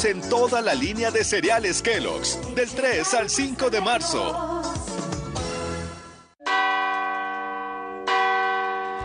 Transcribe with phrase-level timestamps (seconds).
[0.00, 4.62] Kellogg's en toda la línea de cereales Kellogg's, del 3 al 5 de marzo.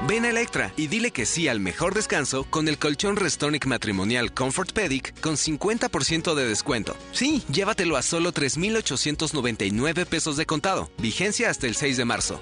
[0.07, 4.33] Ven a Electra y dile que sí al mejor descanso con el colchón Restonic matrimonial
[4.33, 6.95] Comfort Pedic con 50% de descuento.
[7.11, 10.91] Sí, llévatelo a solo 3,899 pesos de contado.
[10.99, 12.39] Vigencia hasta el 6 de marzo.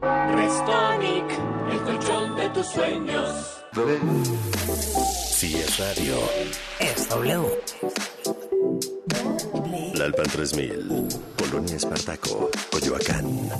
[0.00, 1.24] Restonic,
[1.72, 3.64] el colchón de tus sueños.
[5.34, 6.16] Si es radio,
[6.78, 7.60] Es W.
[9.94, 13.50] La Alpan 3000, Polonia Espartaco, Coyoacán.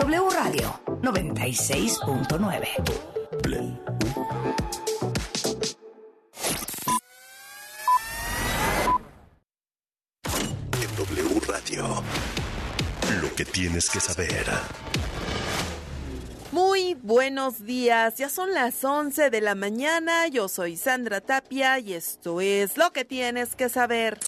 [0.00, 2.68] W Radio 96.9.
[10.82, 12.02] En W Radio,
[13.22, 14.44] lo que tienes que saber.
[16.52, 21.94] Muy buenos días, ya son las 11 de la mañana, yo soy Sandra Tapia y
[21.94, 24.18] esto es lo que tienes que saber.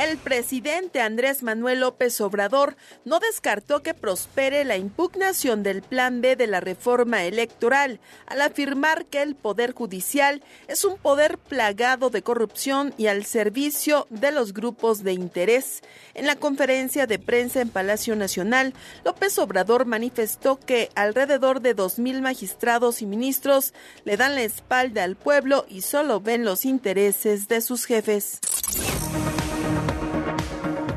[0.00, 6.36] El presidente Andrés Manuel López Obrador no descartó que prospere la impugnación del Plan B
[6.36, 12.22] de la reforma electoral, al afirmar que el Poder Judicial es un poder plagado de
[12.22, 15.82] corrupción y al servicio de los grupos de interés.
[16.14, 18.72] En la conferencia de prensa en Palacio Nacional,
[19.04, 25.16] López Obrador manifestó que alrededor de 2.000 magistrados y ministros le dan la espalda al
[25.16, 28.40] pueblo y solo ven los intereses de sus jefes.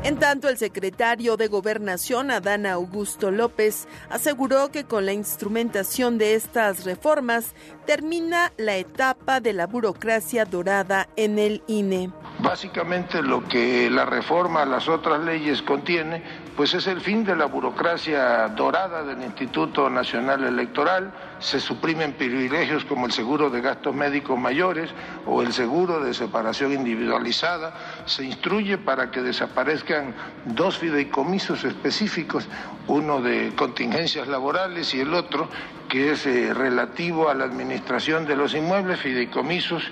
[0.04, 6.34] En tanto, el secretario de Gobernación, Adán Augusto López, aseguró que con la instrumentación de
[6.34, 7.54] estas reformas
[7.86, 12.10] termina la etapa de la burocracia dorada en el INE.
[12.40, 16.22] Básicamente lo que la reforma a las otras leyes contiene,
[16.56, 22.84] pues es el fin de la burocracia dorada del Instituto Nacional Electoral, se suprimen privilegios
[22.84, 24.90] como el seguro de gastos médicos mayores
[25.26, 27.74] o el seguro de separación individualizada,
[28.06, 32.46] se instruye para que desaparezcan dos fideicomisos específicos,
[32.86, 35.48] uno de contingencias laborales y el otro
[35.88, 39.82] que es eh, relativo a la administración de los inmuebles, fideicomisos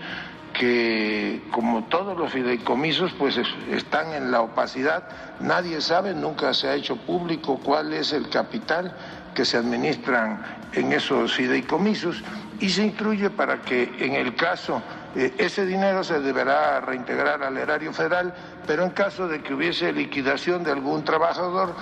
[0.52, 5.04] que como todos los fideicomisos pues es- están en la opacidad,
[5.40, 8.94] nadie sabe, nunca se ha hecho público cuál es el capital
[9.34, 10.42] que se administran
[10.74, 12.22] en esos fideicomisos
[12.60, 14.82] y se instruye para que en el caso
[15.14, 18.32] eh, ese dinero se deberá reintegrar al erario federal,
[18.66, 21.74] pero en caso de que hubiese liquidación de algún trabajador,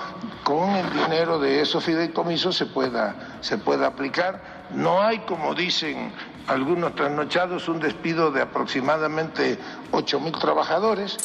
[0.42, 4.40] con el dinero de esos fideicomisos se pueda, se pueda aplicar.
[4.70, 6.12] No hay, como dicen
[6.50, 9.56] algunos trasnochados, un despido de aproximadamente
[9.92, 11.16] 8 mil trabajadores.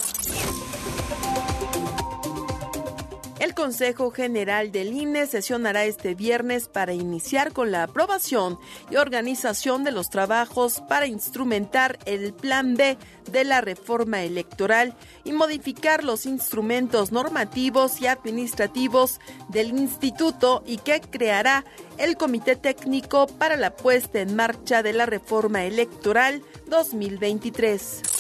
[3.40, 8.58] El Consejo General del INE sesionará este viernes para iniciar con la aprobación
[8.90, 12.98] y organización de los trabajos para instrumentar el Plan B
[13.30, 19.20] de la reforma electoral y modificar los instrumentos normativos y administrativos
[19.50, 21.66] del instituto y que creará
[21.98, 28.15] el Comité Técnico para la puesta en marcha de la reforma electoral 2023.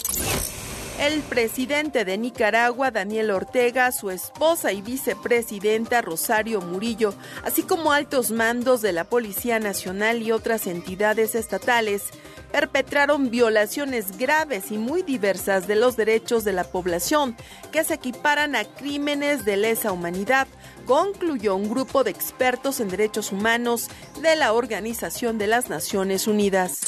[0.99, 7.13] El presidente de Nicaragua, Daniel Ortega, su esposa y vicepresidenta Rosario Murillo,
[7.43, 12.03] así como altos mandos de la Policía Nacional y otras entidades estatales,
[12.51, 17.35] perpetraron violaciones graves y muy diversas de los derechos de la población
[17.73, 20.47] que se equiparan a crímenes de lesa humanidad,
[20.85, 23.89] concluyó un grupo de expertos en derechos humanos
[24.21, 26.79] de la Organización de las Naciones Unidas.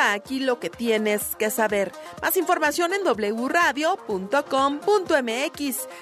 [0.00, 1.92] Aquí lo que tienes que saber.
[2.22, 4.28] Más información en wradio.com.mx.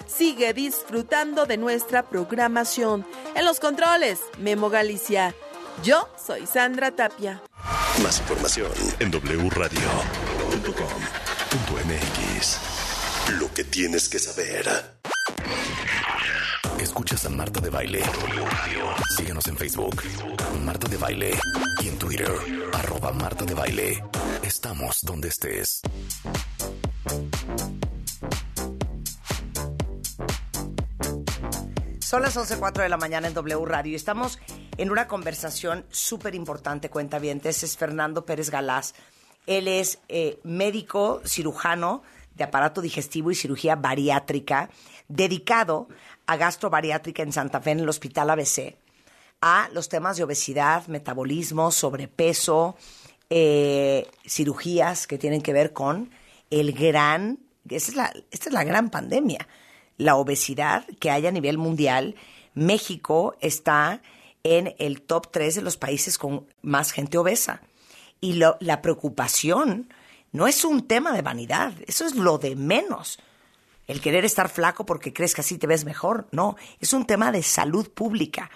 [0.07, 3.05] Sigue disfrutando de nuestra programación.
[3.35, 5.35] En los controles, Memo Galicia.
[5.83, 7.43] Yo soy Sandra Tapia.
[8.03, 8.71] Más información
[9.01, 9.79] en wradio.com.mx.
[13.39, 14.98] Lo que tienes que saber.
[16.81, 18.03] Escuchas a Marta de Baile.
[19.17, 20.03] Síguenos en Facebook,
[20.65, 21.39] Marta de Baile.
[21.83, 22.31] Y en Twitter,
[22.73, 24.05] arroba Marta de Baile.
[24.43, 25.83] Estamos donde estés.
[32.01, 34.39] Son las 11.04 de la mañana en W Radio y estamos
[34.77, 37.63] en una conversación súper importante, cuentavientes.
[37.63, 38.95] Es Fernando Pérez Galás.
[39.47, 42.03] Él es eh, médico cirujano
[42.39, 44.71] de aparato digestivo y cirugía bariátrica,
[45.09, 45.89] dedicado
[46.29, 48.77] a gastrobariátrica en Santa Fe, en el Hospital ABC,
[49.41, 52.77] a los temas de obesidad, metabolismo, sobrepeso,
[53.31, 56.11] eh, cirugías que tienen que ver con
[56.51, 57.39] el gran,
[57.69, 59.49] esta es, la, esta es la gran pandemia,
[59.97, 62.15] la obesidad que hay a nivel mundial.
[62.55, 64.01] México está
[64.43, 67.63] en el top 3 de los países con más gente obesa.
[68.21, 69.89] Y lo- la preocupación
[70.33, 73.19] no es un tema de vanidad, eso es lo de menos.
[73.89, 77.33] El querer estar flaco porque crees que así te ves mejor, no, es un tema
[77.33, 78.51] de salud pública.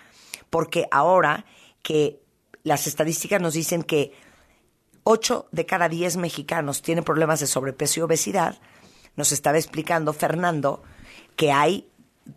[0.50, 1.46] Porque ahora
[1.82, 2.20] que
[2.62, 4.12] las estadísticas nos dicen que
[5.04, 8.60] 8 de cada 10 mexicanos tienen problemas de sobrepeso y obesidad,
[9.16, 10.82] nos estaba explicando Fernando
[11.34, 11.88] que hay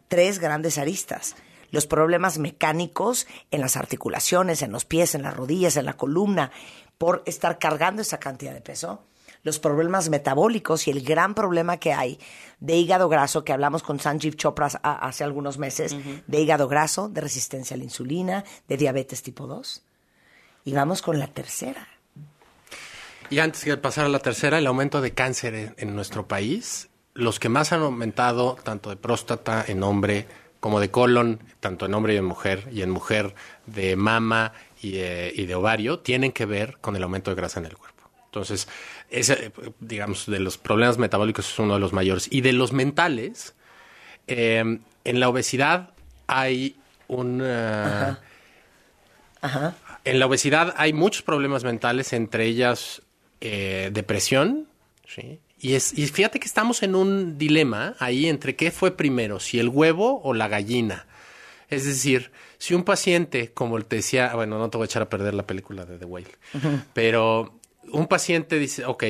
[0.07, 1.35] tres grandes aristas.
[1.71, 6.51] Los problemas mecánicos en las articulaciones, en los pies, en las rodillas, en la columna,
[6.97, 9.03] por estar cargando esa cantidad de peso.
[9.45, 12.19] Los problemas metabólicos y el gran problema que hay
[12.59, 15.95] de hígado graso, que hablamos con Sanjeev Chopra hace algunos meses,
[16.25, 19.83] de hígado graso, de resistencia a la insulina, de diabetes tipo 2.
[20.65, 21.87] Y vamos con la tercera.
[23.29, 26.89] Y antes de pasar a la tercera, el aumento de cáncer en, en nuestro país,
[27.13, 30.25] los que más han aumentado, tanto de próstata en hombre
[30.59, 33.35] como de colon, tanto en hombre y en mujer, y en mujer
[33.67, 37.67] de mama y, y de ovario, tienen que ver con el aumento de grasa en
[37.67, 37.94] el cuerpo.
[38.35, 38.67] Entonces,
[39.09, 42.27] ese, digamos, de los problemas metabólicos es uno de los mayores.
[42.29, 43.55] Y de los mentales,
[44.27, 45.91] eh, en la obesidad
[46.27, 46.75] hay
[47.07, 47.39] un...
[47.41, 48.15] eh,
[49.41, 49.75] Ajá.
[50.03, 53.03] en la obesidad hay muchos problemas mentales, entre ellas
[53.39, 54.67] eh, depresión,
[55.07, 55.39] ¿sí?
[55.59, 59.59] Y, es, y fíjate que estamos en un dilema ahí entre qué fue primero, si
[59.59, 61.07] el huevo o la gallina.
[61.69, 65.09] Es decir, si un paciente, como te decía, bueno, no te voy a echar a
[65.09, 66.27] perder la película de The Whale,
[66.93, 67.59] pero
[67.91, 69.03] un paciente dice, ok,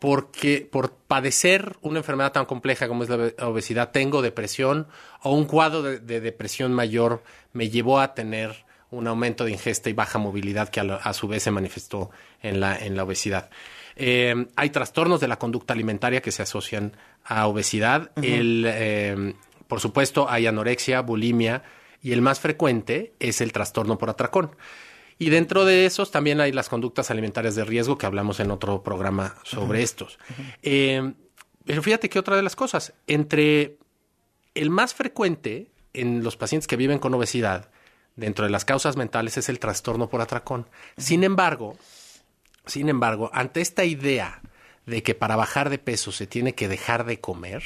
[0.00, 4.86] porque por padecer una enfermedad tan compleja como es la obe- obesidad, tengo depresión
[5.22, 9.88] o un cuadro de, de depresión mayor me llevó a tener un aumento de ingesta
[9.90, 12.10] y baja movilidad que a, la- a su vez se manifestó
[12.42, 13.50] en la, en la obesidad.
[13.96, 18.10] Eh, hay trastornos de la conducta alimentaria que se asocian a obesidad.
[18.20, 19.34] El, eh,
[19.68, 21.62] por supuesto, hay anorexia, bulimia
[22.02, 24.54] y el más frecuente es el trastorno por atracón.
[25.18, 28.82] Y dentro de esos también hay las conductas alimentarias de riesgo que hablamos en otro
[28.82, 30.18] programa sobre estos.
[30.62, 31.14] Eh,
[31.64, 33.78] pero fíjate que otra de las cosas, entre
[34.54, 37.70] el más frecuente en los pacientes que viven con obesidad,
[38.16, 40.68] dentro de las causas mentales, es el trastorno por atracón.
[40.96, 41.76] Sin embargo,
[42.66, 44.40] sin embargo, ante esta idea
[44.86, 47.62] de que para bajar de peso se tiene que dejar de comer,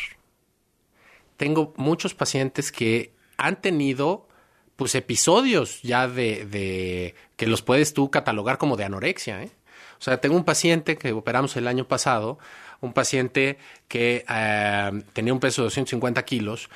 [1.37, 4.29] tengo muchos pacientes que han tenido
[4.77, 9.43] pues episodios ya de, de que los puedes tú catalogar como de anorexia.
[9.43, 9.51] ¿eh?
[9.99, 12.39] O sea, tengo un paciente que operamos el año pasado,
[12.81, 13.57] un paciente
[13.89, 16.69] que eh, tenía un peso de 250 kilos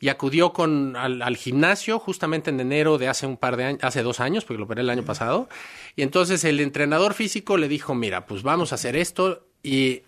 [0.00, 3.80] y acudió con, al, al gimnasio justamente en enero de hace un par de años,
[3.84, 5.48] hace dos años, porque lo operé el año pasado.
[5.96, 9.46] Y entonces el entrenador físico le dijo, mira, pues vamos a hacer esto.
[9.62, 10.02] Y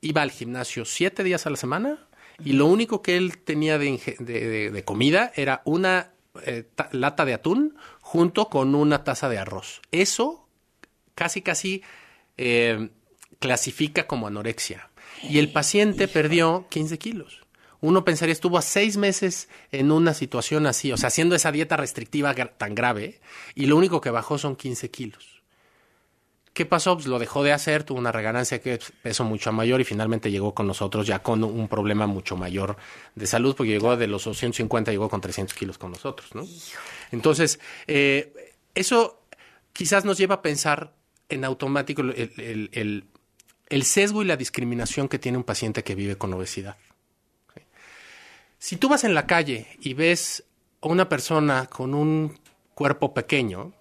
[0.00, 1.98] iba al gimnasio siete días a la semana
[2.44, 6.10] y lo único que él tenía de, inge- de- de- de comida era una
[6.44, 9.80] eh, ta- lata de atún junto con una taza de arroz.
[9.90, 10.46] Eso
[11.14, 11.82] casi, casi
[12.36, 12.90] eh,
[13.38, 14.90] clasifica como anorexia.
[15.22, 17.40] Y el paciente perdió 15 kilos.
[17.80, 21.76] Uno pensaría, estuvo a seis meses en una situación así, o sea, haciendo esa dieta
[21.76, 23.20] restrictiva tan grave,
[23.56, 25.31] y lo único que bajó son 15 kilos.
[26.52, 26.94] ¿Qué pasó?
[26.96, 30.54] Pues lo dejó de hacer, tuvo una reganancia que peso mucho mayor y finalmente llegó
[30.54, 32.76] con nosotros ya con un problema mucho mayor
[33.14, 36.46] de salud, porque llegó de los 250, llegó con 300 kilos con nosotros, ¿no?
[37.10, 39.22] Entonces, eh, eso
[39.72, 40.92] quizás nos lleva a pensar
[41.30, 43.04] en automático el, el- el-
[43.70, 46.76] el sesgo y la discriminación que tiene un paciente que vive con obesidad.
[47.54, 47.62] ¿sí?
[48.58, 50.44] Si tú vas en la calle y ves
[50.82, 52.38] a una persona con un
[52.74, 53.72] cuerpo pequeño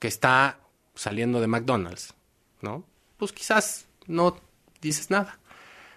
[0.00, 0.58] que está
[0.98, 2.14] saliendo de McDonald's,
[2.60, 2.84] ¿no?
[3.16, 4.36] Pues quizás no
[4.82, 5.38] dices nada.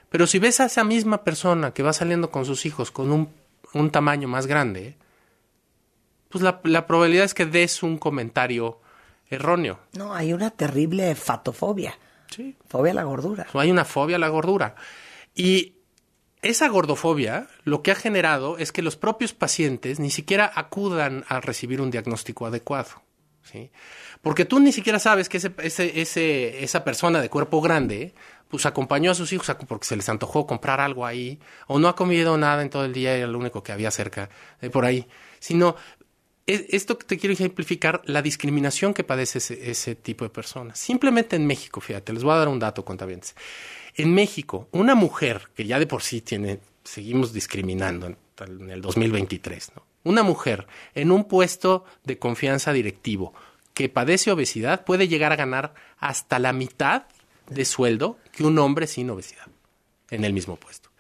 [0.09, 3.29] Pero si ves a esa misma persona que va saliendo con sus hijos con un,
[3.73, 4.95] un tamaño más grande,
[6.29, 8.79] pues la, la probabilidad es que des un comentario
[9.27, 9.79] erróneo.
[9.93, 11.97] No, hay una terrible fatofobia.
[12.29, 12.55] Sí.
[12.67, 13.47] Fobia a la gordura.
[13.53, 14.75] O hay una fobia a la gordura.
[15.33, 15.77] Y
[16.43, 21.39] esa gordofobia lo que ha generado es que los propios pacientes ni siquiera acudan a
[21.39, 23.01] recibir un diagnóstico adecuado.
[24.21, 28.13] Porque tú ni siquiera sabes que esa persona de cuerpo grande
[28.47, 31.95] pues acompañó a sus hijos porque se les antojó comprar algo ahí o no ha
[31.95, 34.29] comido nada en todo el día era lo único que había cerca
[34.59, 35.07] de por ahí.
[35.39, 35.75] Sino
[36.45, 39.37] es- esto te quiero ejemplificar, la discriminación que padece
[39.71, 40.77] ese, tipo de personas.
[40.79, 43.35] Simplemente en México, fíjate, les voy a dar un dato, cuentavientes.
[43.95, 48.81] En México, una mujer que ya de por sí tiene, seguimos discriminando en, en el
[48.81, 49.90] 2023, ¿no?
[50.03, 53.33] Una mujer en un puesto de confianza directivo
[53.73, 57.03] que padece obesidad puede llegar a ganar hasta la mitad
[57.49, 59.47] de sueldo que un hombre sin obesidad
[60.09, 60.90] en el mismo puesto.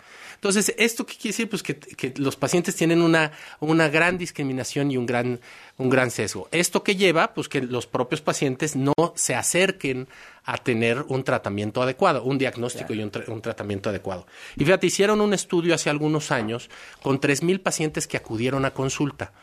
[0.41, 1.49] Entonces, ¿esto qué quiere decir?
[1.51, 5.39] Pues que, los pacientes tienen una, una gran discriminación y un gran,
[5.77, 6.49] un gran sesgo.
[6.51, 7.35] ¿Esto que lleva?
[7.35, 10.07] Pues que los propios pacientes no se acerquen
[10.43, 14.25] a tener un tratamiento adecuado, un diagnóstico y un, tra- un tratamiento adecuado.
[14.57, 16.71] Y fíjate, hicieron un estudio hace algunos años
[17.03, 19.33] con 3.000 pacientes que acudieron a consulta.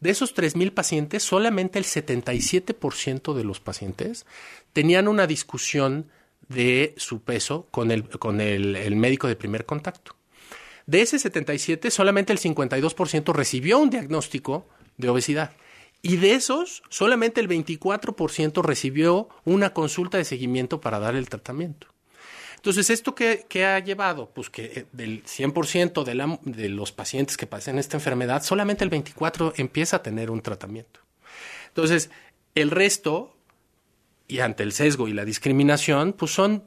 [0.00, 4.26] De esos 3.000 pacientes, solamente el 77% de los pacientes
[4.72, 6.10] tenían una discusión
[6.48, 10.16] de su peso con el, con el médico de primer contacto.
[10.90, 14.66] De ese 77, solamente el 52% recibió un diagnóstico
[14.96, 15.52] de obesidad.
[16.02, 21.86] Y de esos, solamente el 24% recibió una consulta de seguimiento para dar el tratamiento.
[22.56, 24.30] Entonces, ¿esto qué, ha llevado?
[24.34, 28.82] Pues que eh, del 100% de, la- de los pacientes que padecen esta enfermedad, solamente
[28.82, 30.98] el 24% empieza a tener un tratamiento.
[31.68, 32.10] Entonces,
[32.56, 33.36] el resto,
[34.26, 36.64] y ante el sesgo y la discriminación, pues son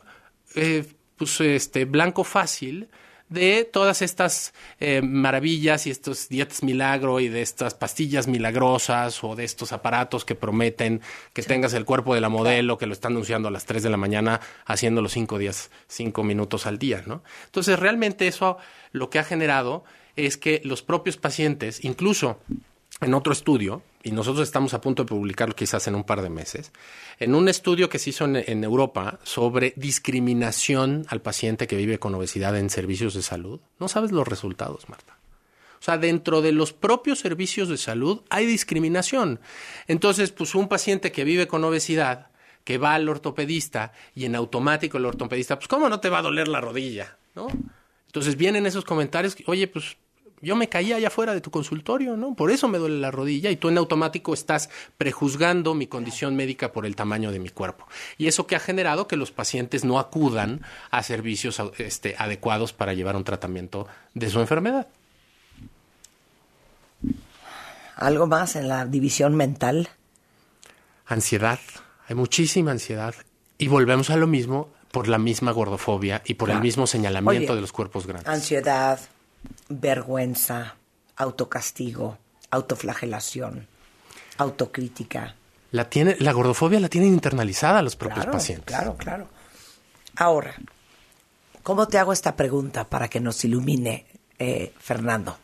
[0.56, 0.86] eh,
[1.18, 2.88] pues, este, blanco fácil
[3.30, 9.36] de todas estas eh, maravillas y estos dietas milagro y de estas pastillas milagrosas o
[9.36, 11.02] de estos aparatos que prometen
[11.34, 13.90] que tengas el cuerpo de la modelo que lo están anunciando a las 3 de
[13.90, 17.24] la mañana haciéndolo cinco días, cinco minutos al día, ¿no?
[17.46, 18.58] Entonces realmente eso
[18.92, 19.84] lo que ha generado
[20.16, 22.40] es que los propios pacientes, incluso
[23.04, 26.30] en otro estudio, y nosotros estamos a punto de publicarlo quizás en un par de
[26.30, 26.72] meses,
[27.20, 32.14] en un estudio que se hizo en, Europa sobre discriminación al paciente que vive con
[32.16, 35.18] obesidad en servicios de salud, no sabes los resultados, Marta.
[35.80, 39.42] O sea, dentro de los propios servicios de salud hay discriminación.
[39.88, 42.28] Entonces, pues un paciente que vive con obesidad,
[42.64, 46.22] que va al ortopedista y en automático el ortopedista, pues ¿cómo no te va a
[46.22, 47.18] doler la rodilla?
[47.36, 47.48] ¿No?
[48.06, 49.98] Entonces vienen esos comentarios, oye, pues
[50.44, 52.36] yo me caí allá afuera de tu consultorio, ¿no?
[52.36, 56.72] Por eso me duele la rodilla y tú en automático estás prejuzgando mi condición médica
[56.72, 57.88] por el tamaño de mi cuerpo.
[58.18, 62.94] Y eso que ha generado que los pacientes no acudan a servicios este, adecuados para
[62.94, 64.88] llevar un tratamiento de su enfermedad.
[67.96, 69.90] ¿Algo más en la división mental?
[71.06, 71.60] Ansiedad,
[72.08, 73.16] hay muchísima ansiedad
[73.58, 77.56] y volvemos a lo mismo por la misma gordofobia y por el mismo señalamiento Oye,
[77.56, 78.28] de los cuerpos grandes.
[78.28, 79.00] Ansiedad,
[79.70, 80.76] vergüenza,
[81.16, 82.18] autocastigo,
[82.52, 83.68] autoflagelación,
[84.38, 85.36] autocrítica.
[85.72, 88.66] La, tiene, la gordofobia la tienen internalizada los propios Claro, pacientes.
[88.66, 89.28] claro, claro.
[90.16, 90.54] Ahora,
[91.64, 94.06] ¿cómo te hago esta pregunta para que nos ilumine
[94.38, 95.38] eh, Fernando?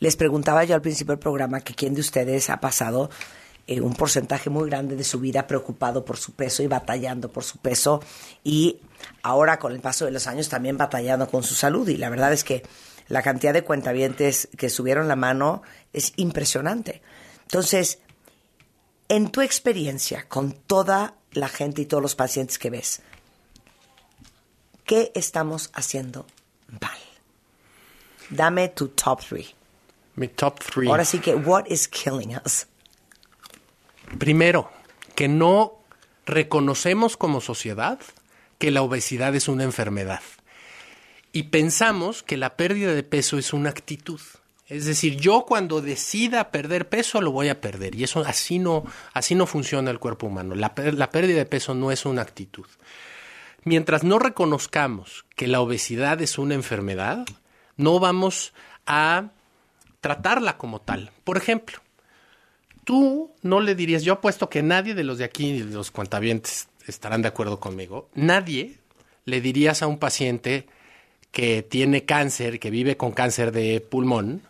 [0.00, 3.10] Les preguntaba yo al principio del programa que quién de ustedes ha pasado
[3.66, 7.44] eh, un porcentaje muy grande de su vida preocupado por su peso y batallando por
[7.44, 8.00] su peso
[8.44, 8.78] y
[9.22, 12.32] ahora con el paso de los años también batallando con su salud y la verdad
[12.32, 12.62] es que
[13.08, 15.62] la cantidad de cuentavientes que subieron la mano
[15.92, 17.02] es impresionante.
[17.42, 17.98] Entonces,
[19.08, 23.00] en tu experiencia con toda la gente y todos los pacientes que ves,
[24.84, 26.26] ¿qué estamos haciendo
[26.80, 26.98] mal?
[28.30, 29.54] Dame tu top three.
[30.16, 30.88] Mi top three.
[30.88, 32.66] Ahora sí que, what is killing us?
[34.18, 34.70] Primero,
[35.14, 35.78] que no
[36.26, 37.98] reconocemos como sociedad
[38.58, 40.20] que la obesidad es una enfermedad.
[41.32, 44.20] Y pensamos que la pérdida de peso es una actitud.
[44.66, 47.94] Es decir, yo cuando decida perder peso lo voy a perder.
[47.94, 48.84] Y eso así no,
[49.14, 50.54] así no funciona el cuerpo humano.
[50.54, 52.66] La, la pérdida de peso no es una actitud.
[53.64, 57.26] Mientras no reconozcamos que la obesidad es una enfermedad,
[57.76, 58.52] no vamos
[58.86, 59.30] a
[60.00, 61.12] tratarla como tal.
[61.24, 61.78] Por ejemplo,
[62.84, 66.67] tú no le dirías, yo apuesto que nadie de los de aquí, de los cuentavientes,
[66.90, 68.78] estarán de acuerdo conmigo, nadie
[69.24, 70.66] le dirías a un paciente
[71.30, 74.42] que tiene cáncer, que vive con cáncer de pulmón,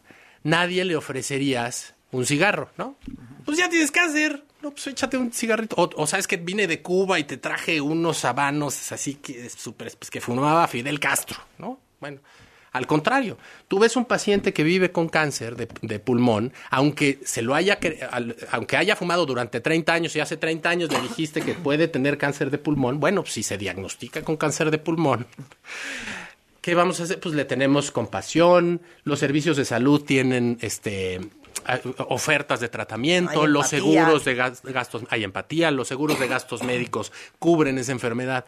[0.42, 2.96] nadie le ofrecerías un cigarro, ¿no?
[3.44, 5.76] Pues ya tienes cáncer, no, pues échate un cigarrito.
[5.76, 9.92] O, o sabes que vine de Cuba y te traje unos habanos así que súper,
[9.98, 11.80] pues que fumaba Fidel Castro, ¿no?
[12.00, 12.20] Bueno,
[12.78, 17.42] al contrario, tú ves un paciente que vive con cáncer de, de pulmón, aunque se
[17.42, 17.78] lo haya,
[18.52, 22.18] aunque haya fumado durante 30 años y hace 30 años le dijiste que puede tener
[22.18, 25.26] cáncer de pulmón, bueno, si se diagnostica con cáncer de pulmón,
[26.60, 27.18] ¿qué vamos a hacer?
[27.20, 31.20] Pues le tenemos compasión, los servicios de salud tienen este
[32.08, 33.78] ofertas de tratamiento, Hay los empatía.
[34.04, 38.44] seguros de gas- gastos, hay empatía, los seguros de gastos médicos cubren esa enfermedad.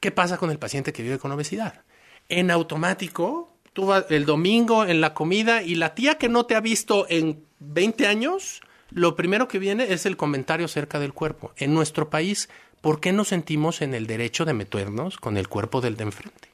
[0.00, 1.82] ¿Qué pasa con el paciente que vive con obesidad?
[2.28, 6.54] En automático, tú vas el domingo en la comida y la tía que no te
[6.54, 11.52] ha visto en 20 años, lo primero que viene es el comentario acerca del cuerpo.
[11.56, 12.48] En nuestro país,
[12.80, 16.48] ¿por qué nos sentimos en el derecho de meternos con el cuerpo del de enfrente?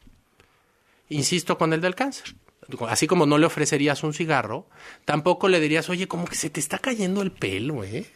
[1.08, 2.34] Insisto con el del cáncer.
[2.88, 4.66] Así como no le ofrecerías un cigarro,
[5.04, 8.06] tampoco le dirías, oye, como que se te está cayendo el pelo, ¿eh?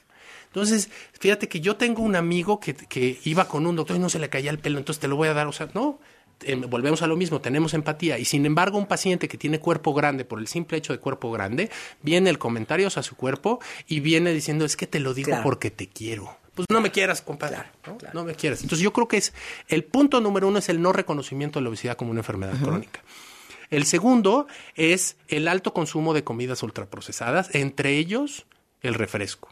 [0.46, 4.08] Entonces, fíjate que yo tengo un amigo que, que iba con un doctor y no
[4.08, 5.46] se le caía el pelo, entonces te lo voy a dar.
[5.46, 6.00] O sea, no,
[6.42, 8.18] eh, volvemos a lo mismo, tenemos empatía.
[8.18, 11.30] Y sin embargo, un paciente que tiene cuerpo grande, por el simple hecho de cuerpo
[11.32, 11.70] grande,
[12.02, 15.42] viene el comentario a su cuerpo y viene diciendo, es que te lo digo Claro.
[15.42, 16.36] porque te quiero.
[16.54, 17.58] Pues no me quieras, compadre.
[17.86, 17.98] ¿no?
[18.12, 18.62] No me quieras.
[18.62, 19.32] Entonces yo creo que es
[19.68, 23.00] el punto número uno es el no reconocimiento de la obesidad como una enfermedad crónica.
[23.70, 28.46] El segundo es el alto consumo de comidas ultraprocesadas, entre ellos
[28.80, 29.50] el refresco.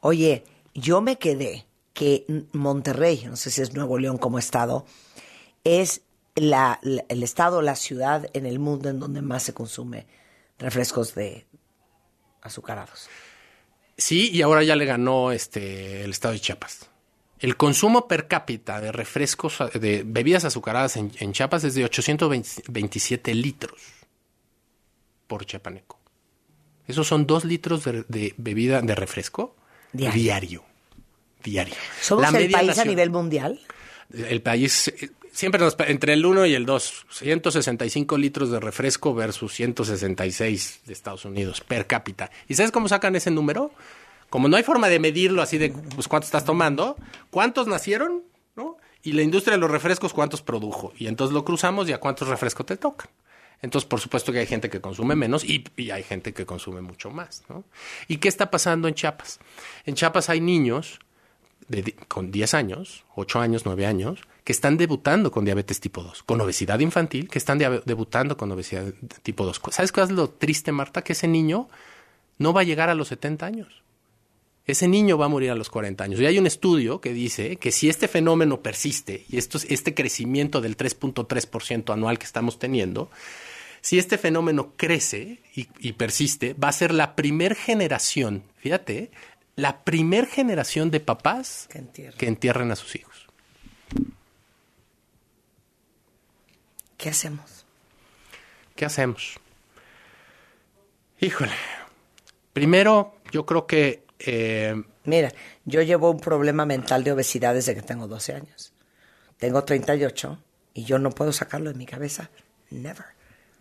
[0.00, 0.44] Oye,
[0.74, 4.84] yo me quedé que Monterrey, no sé si es Nuevo León como estado,
[5.64, 6.02] es
[6.40, 10.06] la, la- el estado, la ciudad en el mundo en donde más se consume
[10.58, 11.46] refrescos de
[12.42, 13.08] azucarados.
[13.96, 16.88] Sí, y ahora ya le ganó este el estado de Chiapas.
[17.40, 23.34] El consumo per cápita de refrescos, de bebidas azucaradas en, en Chiapas es de 827
[23.34, 23.80] litros
[25.26, 25.98] por chiapaneco.
[26.86, 29.54] Esos son dos litros de, de bebida de refresco
[29.92, 30.20] Diario.
[30.22, 30.64] diario.
[31.44, 31.74] Diario.
[32.00, 33.60] ¿Somos La el país a nivel mundial?
[34.12, 39.14] El país eh, siempre nos, entre el 1 y el 2, 165 litros de refresco
[39.14, 42.28] versus 166 de Estados Unidos per cápita.
[42.48, 43.70] ¿Y sabes cómo sacan ese número?
[44.30, 46.96] Como no hay forma de medirlo así de pues cuánto estás tomando,
[47.30, 48.24] cuántos nacieron,
[48.56, 48.78] ¿no?
[49.04, 50.92] Y la industria de los refrescos cuántos produjo.
[50.98, 53.08] Y entonces lo cruzamos y a cuántos refrescos te tocan.
[53.62, 57.10] Entonces, por supuesto que hay gente que consume menos y, hay gente que consume mucho
[57.10, 57.62] más, ¿no?
[58.08, 59.38] ¿Y qué está pasando en Chiapas?
[59.84, 60.98] En Chiapas hay niños
[62.08, 66.40] con 10 años, 8 años, 9 años, que están debutando con diabetes tipo 2, con
[66.40, 69.60] obesidad infantil, que están debutando con obesidad tipo 2.
[69.72, 71.02] ¿Sabes qué es lo triste, Marta?
[71.02, 71.68] Que ese niño
[72.38, 73.82] no va a llegar a los 70 años.
[74.64, 76.18] Ese niño va a morir a los 40 años.
[76.18, 79.92] Y hay un estudio que dice que si este fenómeno persiste, y esto, es- este
[79.92, 83.10] crecimiento del 3.3% anual que estamos teniendo,
[83.82, 89.10] si este fenómeno crece y, y persiste, va a ser la primer generación, fíjate,
[89.56, 91.84] la primer generación de papás Que
[92.16, 93.07] que entierren a sus hijos.
[96.98, 97.64] ¿Qué hacemos?
[98.76, 99.36] ¿Qué hacemos?
[101.20, 101.52] Híjole.
[102.52, 104.74] Primero, yo creo que eh,
[105.04, 105.32] Mira,
[105.64, 108.72] yo llevo un problema mental de obesidad desde que tengo 12 años.
[109.38, 110.38] Tengo 38
[110.74, 112.28] y yo no puedo sacarlo de mi cabeza.
[112.70, 113.06] Never.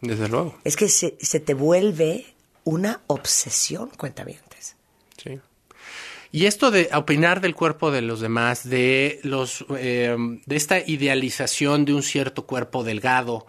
[0.02, 2.26] desde luego, Es que se, se te vuelve
[2.66, 4.76] una obsesión, cuentavientes.
[5.18, 5.40] sí.
[6.32, 11.86] Y esto de opinar del cuerpo de los demás, de los, eh, de esta idealización
[11.86, 13.48] de un cierto cuerpo delgado,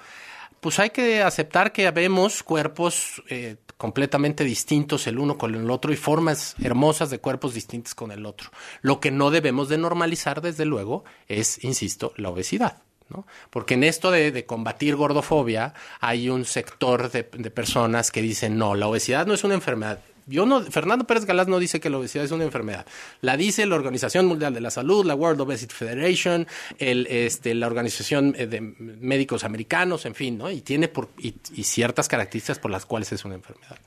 [0.60, 5.92] pues hay que aceptar que vemos cuerpos eh, completamente distintos el uno con el otro
[5.92, 8.50] y formas hermosas de cuerpos distintos con el otro.
[8.82, 12.82] Lo que no debemos de normalizar, desde luego, es, insisto, la obesidad.
[13.08, 13.26] ¿no?
[13.50, 18.58] Porque en esto de, de combatir gordofobia hay un sector de, de personas que dicen,
[18.58, 20.00] no, la obesidad no es una enfermedad.
[20.28, 22.86] Yo no, Fernando Pérez Galás no dice que la obesidad es una enfermedad.
[23.22, 26.46] La dice la Organización Mundial de la Salud, la World Obesity Federation,
[26.78, 30.50] este, la Organización eh, de Médicos Americanos, en fin, ¿no?
[30.50, 31.32] Y tiene por, y,
[31.64, 33.78] ciertas características por las cuales es una enfermedad.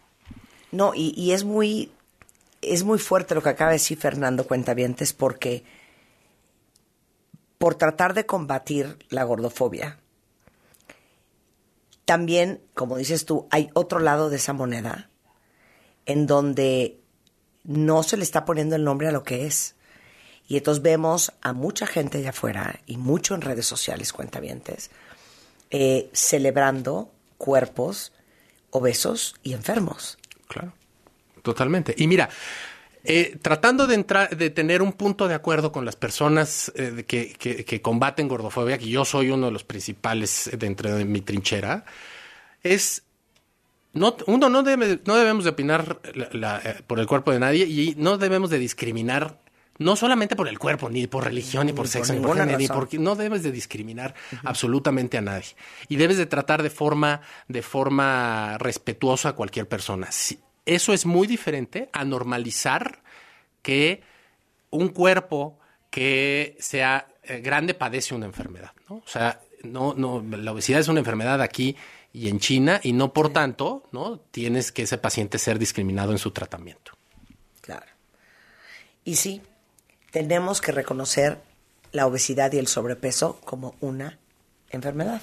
[0.71, 1.91] No, y, y es muy
[2.61, 5.63] es muy fuerte lo que acaba de decir Fernando Cuentavientes porque
[7.59, 9.99] por tratar de combatir la gordofobia,
[12.05, 15.10] también, como dices tú, hay otro lado de esa moneda
[16.11, 16.99] en donde
[17.63, 19.75] no se le está poniendo el nombre a lo que es.
[20.47, 24.91] Y entonces vemos a mucha gente allá afuera y mucho en redes sociales, cuentavientes,
[25.69, 28.11] eh, celebrando cuerpos
[28.71, 30.17] obesos y enfermos.
[30.47, 30.73] Claro,
[31.41, 31.93] totalmente.
[31.97, 32.29] Y mira,
[33.03, 37.33] eh, tratando de entrar, de tener un punto de acuerdo con las personas eh, que,
[37.33, 41.85] que- que combaten gordofobia, que yo soy uno de los principales dentro de mi trinchera,
[42.63, 43.03] es
[43.93, 47.39] no, uno no debe, no debemos de opinar la- la- eh, por el cuerpo de
[47.39, 49.39] nadie y no debemos de discriminar
[49.77, 52.37] no solamente por el cuerpo, ni por religión, ni por Ni por sexo, ni por
[52.37, 55.55] género, ni por no debes de discriminar absolutamente a nadie.
[55.89, 60.11] Y debes de tratar de forma, de forma respetuosa a cualquier persona.
[60.11, 63.01] Sí, eso es muy diferente a normalizar
[63.63, 64.03] que
[64.69, 65.57] un cuerpo
[65.89, 68.97] que sea eh, grande padece una enfermedad, ¿no?
[68.97, 71.75] O sea, no, no, la obesidad es una enfermedad aquí
[72.13, 74.19] y en China y no por tanto, ¿no?
[74.19, 76.91] Tienes que ese paciente ser discriminado en su tratamiento.
[77.61, 77.85] Claro.
[79.03, 79.41] Y sí,
[80.11, 81.41] tenemos que reconocer
[81.91, 84.19] la obesidad y el sobrepeso como una
[84.69, 85.21] enfermedad.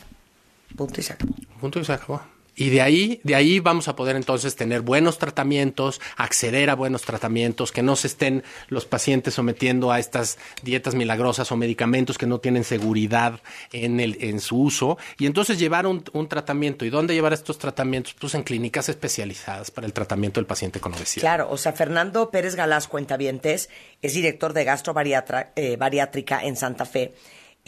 [0.77, 1.35] Punto y se acabó.
[1.61, 2.23] Punto y se acabó.
[2.59, 7.03] Y de ahí, de ahí vamos a poder entonces tener buenos tratamientos, acceder a buenos
[7.03, 12.27] tratamientos, que no se estén los pacientes sometiendo a estas dietas milagrosas o medicamentos que
[12.27, 13.41] no tienen seguridad
[13.71, 16.85] en, el, en su uso, y entonces llevar un, un tratamiento.
[16.85, 18.17] ¿Y dónde llevar estos tratamientos?
[18.19, 21.23] Pues en clínicas especializadas para el tratamiento del paciente con obesidad.
[21.23, 23.71] Claro, o sea, Fernando Pérez Galás Cuentavientes
[24.03, 27.15] es director de gastrobariátrica en Santa Fe.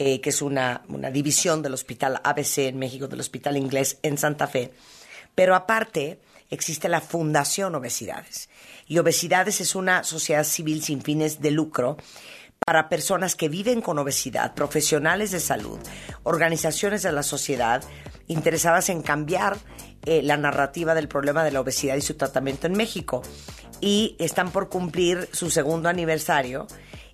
[0.03, 4.17] Eh, que es una, una división del Hospital ABC en México, del Hospital Inglés en
[4.17, 4.71] Santa Fe.
[5.35, 8.49] Pero aparte, existe la Fundación Obesidades.
[8.87, 11.97] Y Obesidades es una sociedad civil sin fines de lucro
[12.65, 15.77] para personas que viven con obesidad, profesionales de salud,
[16.23, 17.83] organizaciones de la sociedad
[18.25, 19.57] interesadas en cambiar
[20.07, 23.21] eh, la narrativa del problema de la obesidad y su tratamiento en México.
[23.81, 26.65] Y están por cumplir su segundo aniversario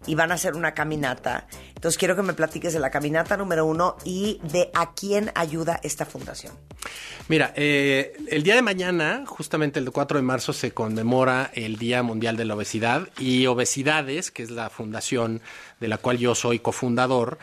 [0.08, 1.48] y van a hacer una caminata.
[1.76, 5.80] Entonces quiero que me platiques de la caminata número uno y de a quién ayuda
[5.84, 6.54] esta fundación.
[7.28, 12.02] Mira, eh, el día de mañana, justamente el 4 de marzo, se conmemora el Día
[12.02, 15.42] Mundial de la Obesidad y Obesidades, que es la fundación
[15.80, 17.38] de la cual yo soy cofundador,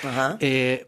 [0.41, 0.87] eh,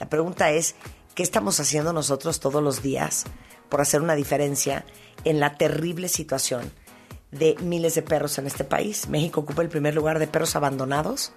[0.01, 0.75] La pregunta es,
[1.15, 3.25] ¿qué estamos haciendo nosotros todos los días
[3.69, 4.87] por hacer una diferencia
[5.25, 6.73] en la terrible situación
[7.31, 9.07] de miles de perros en este país?
[9.07, 11.35] México ocupa el primer lugar de perros abandonados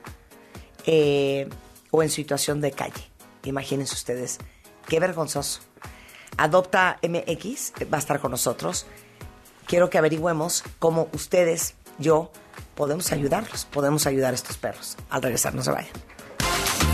[0.86, 1.50] eh,
[1.92, 3.12] o en situación de calle.
[3.44, 4.38] Imagínense ustedes,
[4.88, 5.67] qué vergonzoso.
[6.36, 8.86] Adopta MX va a estar con nosotros.
[9.66, 12.32] Quiero que averigüemos cómo ustedes, yo,
[12.76, 14.98] podemos ayudarlos, podemos ayudar a estos perros.
[15.10, 15.92] Al regresar, no se vayan.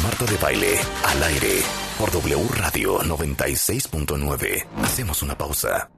[0.03, 1.61] Marta de Baile, al aire,
[1.97, 4.65] por W Radio 96.9.
[4.83, 5.89] Hacemos una pausa.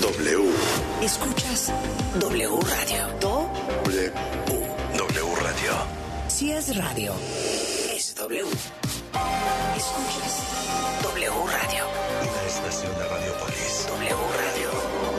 [0.00, 0.50] W.
[1.02, 1.72] Escuchas
[2.20, 3.06] W Radio.
[3.20, 3.50] Do
[3.84, 4.12] W.
[4.96, 5.72] W Radio.
[6.28, 7.12] Si es radio,
[7.94, 8.44] es W.
[9.76, 10.42] Escuchas
[11.02, 11.84] W Radio.
[12.22, 13.86] Una estación de Radiopolis.
[13.88, 14.70] W Radio.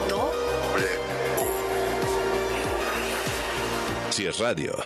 [0.08, 0.32] Do
[0.74, 1.00] W.
[4.10, 4.76] Si es radio,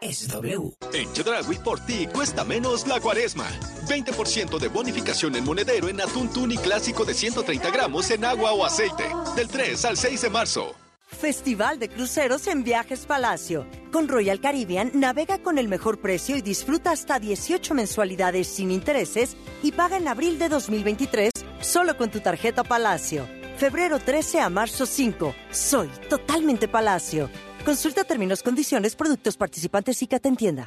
[0.00, 0.76] es W.
[0.92, 3.48] En Chedragui por ti cuesta menos la cuaresma.
[3.88, 8.64] 20% de bonificación en monedero en atún tuni clásico de 130 gramos en agua o
[8.64, 9.04] aceite.
[9.36, 10.83] Del 3 al 6 de marzo.
[11.14, 13.66] Festival de Cruceros en Viajes Palacio.
[13.92, 19.36] Con Royal Caribbean navega con el mejor precio y disfruta hasta 18 mensualidades sin intereses
[19.62, 23.26] y paga en abril de 2023 solo con tu tarjeta Palacio.
[23.56, 25.34] Febrero 13 a marzo 5.
[25.50, 27.30] Soy totalmente Palacio.
[27.64, 30.66] Consulta términos, condiciones, productos participantes y que te entienda.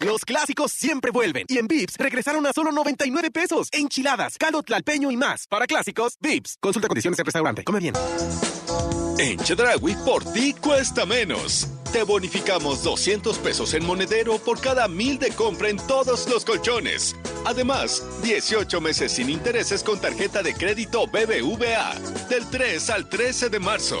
[0.00, 1.44] Los clásicos siempre vuelven.
[1.48, 3.68] Y en Vips regresaron a solo 99 pesos.
[3.72, 5.46] Enchiladas, caldo tlalpeño y más.
[5.46, 6.56] Para clásicos, Vips.
[6.60, 7.64] Consulta condiciones en restaurante.
[7.64, 7.94] Come bien.
[9.18, 11.66] En Chedragui por ti cuesta menos.
[11.92, 17.16] Te bonificamos 200 pesos en monedero por cada mil de compra en todos los colchones.
[17.44, 21.94] Además, 18 meses sin intereses con tarjeta de crédito BBVA.
[22.28, 23.98] Del 3 al 13 de marzo.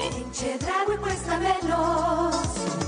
[1.00, 2.87] cuesta menos.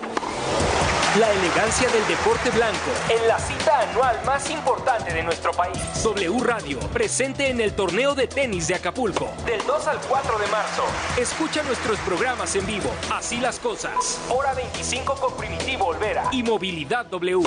[1.19, 5.77] La elegancia del deporte blanco en la cita anual más importante de nuestro país.
[6.03, 10.47] W Radio, presente en el torneo de tenis de Acapulco, del 2 al 4 de
[10.47, 10.85] marzo.
[11.17, 12.89] Escucha nuestros programas en vivo.
[13.11, 14.21] Así las cosas.
[14.29, 17.45] Hora 25 con Primitivo Olvera y Movilidad W.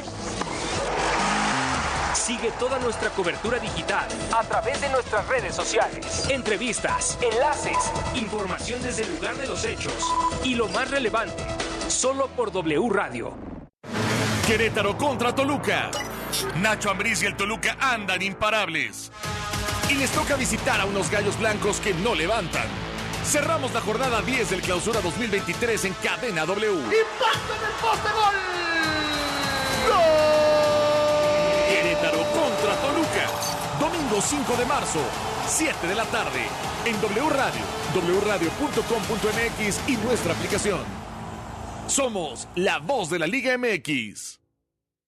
[2.12, 6.28] Sigue toda nuestra cobertura digital a través de nuestras redes sociales.
[6.28, 7.78] Entrevistas, enlaces,
[8.14, 9.94] información desde el lugar de los hechos
[10.44, 11.42] y lo más relevante,
[11.88, 13.53] solo por W Radio.
[14.46, 15.90] Querétaro contra Toluca.
[16.56, 19.10] Nacho Ambriz y el Toluca andan imparables.
[19.88, 22.66] Y les toca visitar a unos gallos blancos que no levantan.
[23.24, 26.72] Cerramos la jornada 10 del clausura 2023 en cadena W.
[26.72, 28.34] ¡Impacto en el poste gol!
[29.88, 30.34] ¡Gol!
[31.70, 33.30] Querétaro contra Toluca.
[33.80, 35.00] Domingo 5 de marzo,
[35.48, 36.44] 7 de la tarde.
[36.84, 37.62] En W Radio,
[38.20, 41.03] wradio.com.mx y nuestra aplicación.
[41.88, 44.43] Somos la voz de la Liga MX.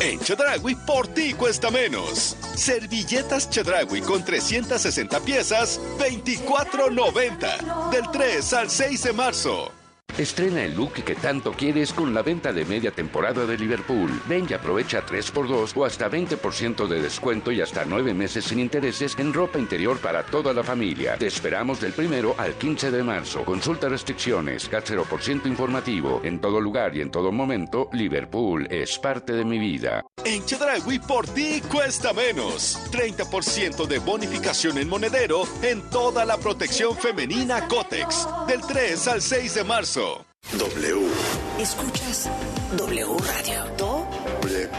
[0.00, 2.36] En Chedragui por ti cuesta menos.
[2.54, 7.90] Servilletas Chedragui con 360 piezas, 24.90.
[7.90, 9.77] Del 3 al 6 de marzo.
[10.18, 14.10] Estrena el look que tanto quieres con la venta de media temporada de Liverpool.
[14.26, 19.14] Ven y aprovecha 3x2 o hasta 20% de descuento y hasta 9 meses sin intereses
[19.16, 21.16] en ropa interior para toda la familia.
[21.16, 23.44] Te esperamos del primero al 15 de marzo.
[23.44, 26.20] Consulta restricciones, CAT 0% informativo.
[26.24, 30.04] En todo lugar y en todo momento, Liverpool es parte de mi vida.
[30.24, 32.76] En Chedragui por ti cuesta menos.
[32.90, 38.26] 30% de bonificación en monedero en toda la protección femenina Cotex.
[38.48, 39.97] Del 3 al 6 de marzo.
[39.98, 41.10] W.
[41.58, 42.30] Escuchas
[42.76, 43.64] W Radio.
[43.76, 44.06] Do
[44.42, 44.70] W.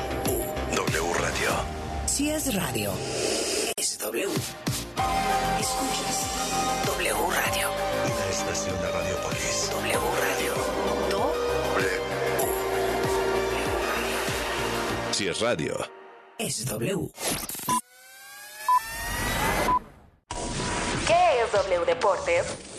[0.77, 1.49] W Radio.
[2.05, 2.93] Si es radio,
[3.75, 4.29] es W.
[5.59, 6.25] Escuchas
[6.85, 7.67] W Radio.
[8.05, 9.69] Una estación de Radiopolis.
[9.71, 10.53] W Radio.
[11.09, 11.33] Do
[11.75, 12.01] W.
[15.11, 15.85] Si es radio.
[16.37, 17.11] es W.
[21.05, 22.45] ¿Qué es W Deportes?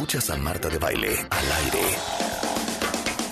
[0.00, 1.82] Escuchas a Marta de Baile al aire.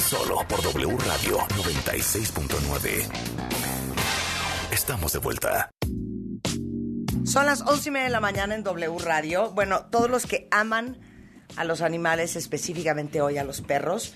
[0.07, 3.09] Solo por W Radio 96.9.
[4.71, 5.71] Estamos de vuelta.
[7.25, 9.51] Son las once y media de la mañana en W Radio.
[9.53, 10.99] Bueno, todos los que aman
[11.57, 14.13] a los animales, específicamente hoy a los perros,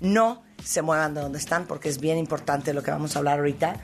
[0.00, 3.40] no se muevan de donde están porque es bien importante lo que vamos a hablar
[3.40, 3.74] ahorita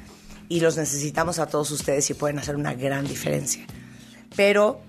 [0.48, 3.66] y los necesitamos a todos ustedes y pueden hacer una gran diferencia.
[4.36, 4.82] Pero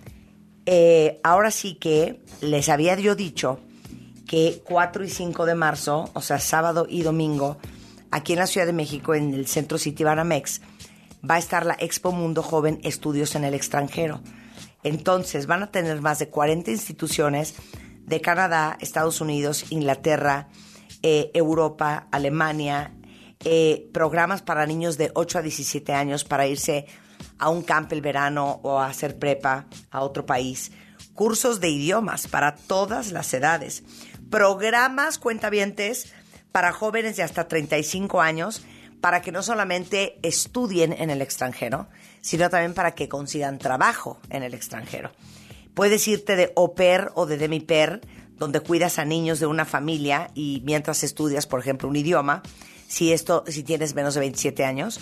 [0.65, 3.59] eh, ahora sí que les había yo dicho
[4.27, 7.57] que 4 y 5 de marzo, o sea, sábado y domingo,
[8.11, 10.61] aquí en la Ciudad de México, en el Centro City Banamex,
[11.29, 14.21] va a estar la Expo Mundo Joven Estudios en el extranjero.
[14.83, 17.55] Entonces, van a tener más de 40 instituciones
[18.05, 20.47] de Canadá, Estados Unidos, Inglaterra,
[21.01, 22.93] eh, Europa, Alemania,
[23.43, 26.87] eh, programas para niños de 8 a 17 años para irse
[27.39, 30.71] a un camp el verano o a hacer prepa a otro país,
[31.13, 33.83] cursos de idiomas para todas las edades,
[34.29, 36.13] programas cuentavientes
[36.51, 38.63] para jóvenes de hasta 35 años
[39.01, 41.87] para que no solamente estudien en el extranjero,
[42.21, 45.11] sino también para que consigan trabajo en el extranjero.
[45.75, 48.01] Puedes irte de au pair o de demi pair,
[48.37, 52.41] donde cuidas a niños de una familia y mientras estudias, por ejemplo, un idioma,
[52.87, 54.99] si esto, si tienes menos de 27 años.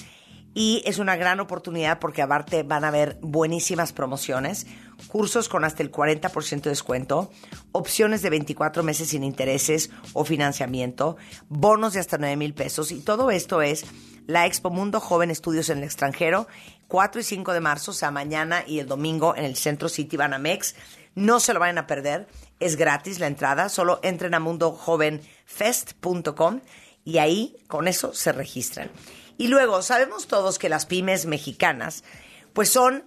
[0.54, 4.68] Y es una gran oportunidad porque aparte van a haber buenísimas promociones,
[5.08, 7.32] cursos con hasta el 40% de descuento,
[7.72, 11.18] opciones de 24 meses sin intereses o financiamiento,
[11.50, 12.92] bonos de hasta 9 mil pesos.
[12.92, 13.86] Y todo esto es
[14.28, 16.48] la Expo Mundo Joven Estudios en el extranjero,
[16.88, 20.18] 4 y 5 de marzo, o sea, mañana y el domingo en el Centro City
[20.18, 20.76] Banamex.
[21.16, 22.28] No se lo vayan a perder,
[22.60, 26.62] es gratis la entrada, solo entren a mundojovenfest.com
[27.06, 28.92] y ahí con eso se registran.
[29.38, 32.04] Y luego, sabemos todos que las pymes mexicanas,
[32.54, 33.04] pues son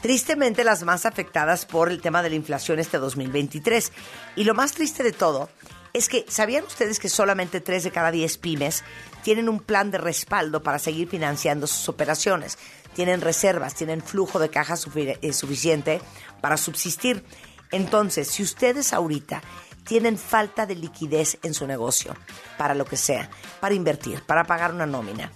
[0.00, 3.92] tristemente las más afectadas por el tema de la inflación este 2023.
[4.36, 5.48] Y lo más triste de todo
[5.92, 8.84] es que, ¿sabían ustedes que solamente 3 de cada 10 pymes
[9.22, 12.58] tienen un plan de respaldo para seguir financiando sus operaciones?
[12.94, 16.00] Tienen reservas, tienen flujo de caja eh, suficiente
[16.40, 17.24] para subsistir.
[17.70, 19.42] Entonces, si ustedes ahorita
[19.84, 22.14] tienen falta de liquidez en su negocio,
[22.58, 25.32] para lo que sea, para invertir, para pagar una nómina,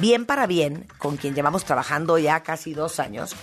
[0.00, 3.34] bien para bien, con quien llevamos trabajando ya casi dos años,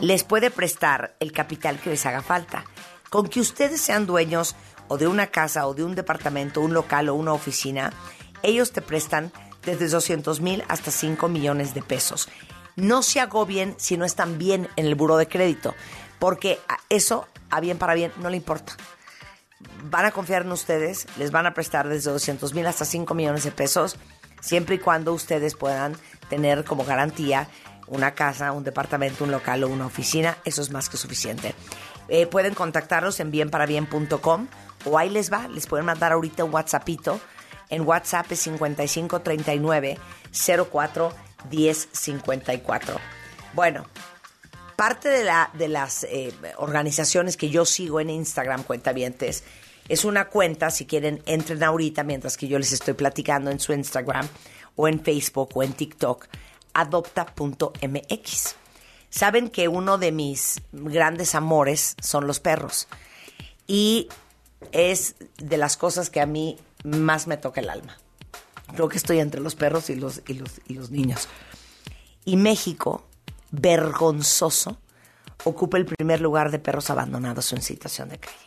[0.00, 2.64] les puede prestar el capital que les haga falta.
[3.10, 4.56] Con que ustedes sean dueños
[4.88, 7.92] o de una casa o de un departamento, un local o una oficina,
[8.42, 9.32] ellos te prestan
[9.64, 12.28] desde 200 mil hasta 5 millones de pesos.
[12.76, 15.74] No se agobien si no están bien en el buro de crédito,
[16.18, 18.76] porque eso, a bien para bien, no le importa
[19.84, 23.44] van a confiar en ustedes, les van a prestar desde 200 mil hasta 5 millones
[23.44, 23.96] de pesos,
[24.40, 25.96] siempre y cuando ustedes puedan
[26.28, 27.48] tener como garantía
[27.86, 31.54] una casa, un departamento, un local o una oficina, eso es más que suficiente.
[32.08, 34.46] Eh, pueden contactarlos en bienparabien.com
[34.84, 37.20] o ahí les va, les pueden mandar ahorita un WhatsAppito
[37.68, 39.98] En WhatsApp es 5539
[40.70, 41.12] 04
[41.50, 43.00] 1054.
[43.54, 43.86] Bueno,
[44.76, 49.42] parte de, la, de las eh, organizaciones que yo sigo en Instagram, cuentavientes,
[49.88, 53.72] es una cuenta, si quieren, entren ahorita mientras que yo les estoy platicando en su
[53.72, 54.28] Instagram
[54.74, 56.26] o en Facebook o en TikTok,
[56.74, 58.54] adopta.mx.
[59.10, 62.88] Saben que uno de mis grandes amores son los perros
[63.66, 64.08] y
[64.72, 67.96] es de las cosas que a mí más me toca el alma.
[68.74, 71.28] Creo que estoy entre los perros y los, y los, y los niños.
[72.24, 73.06] Y México,
[73.52, 74.78] vergonzoso,
[75.44, 78.45] ocupa el primer lugar de perros abandonados en situación de calle.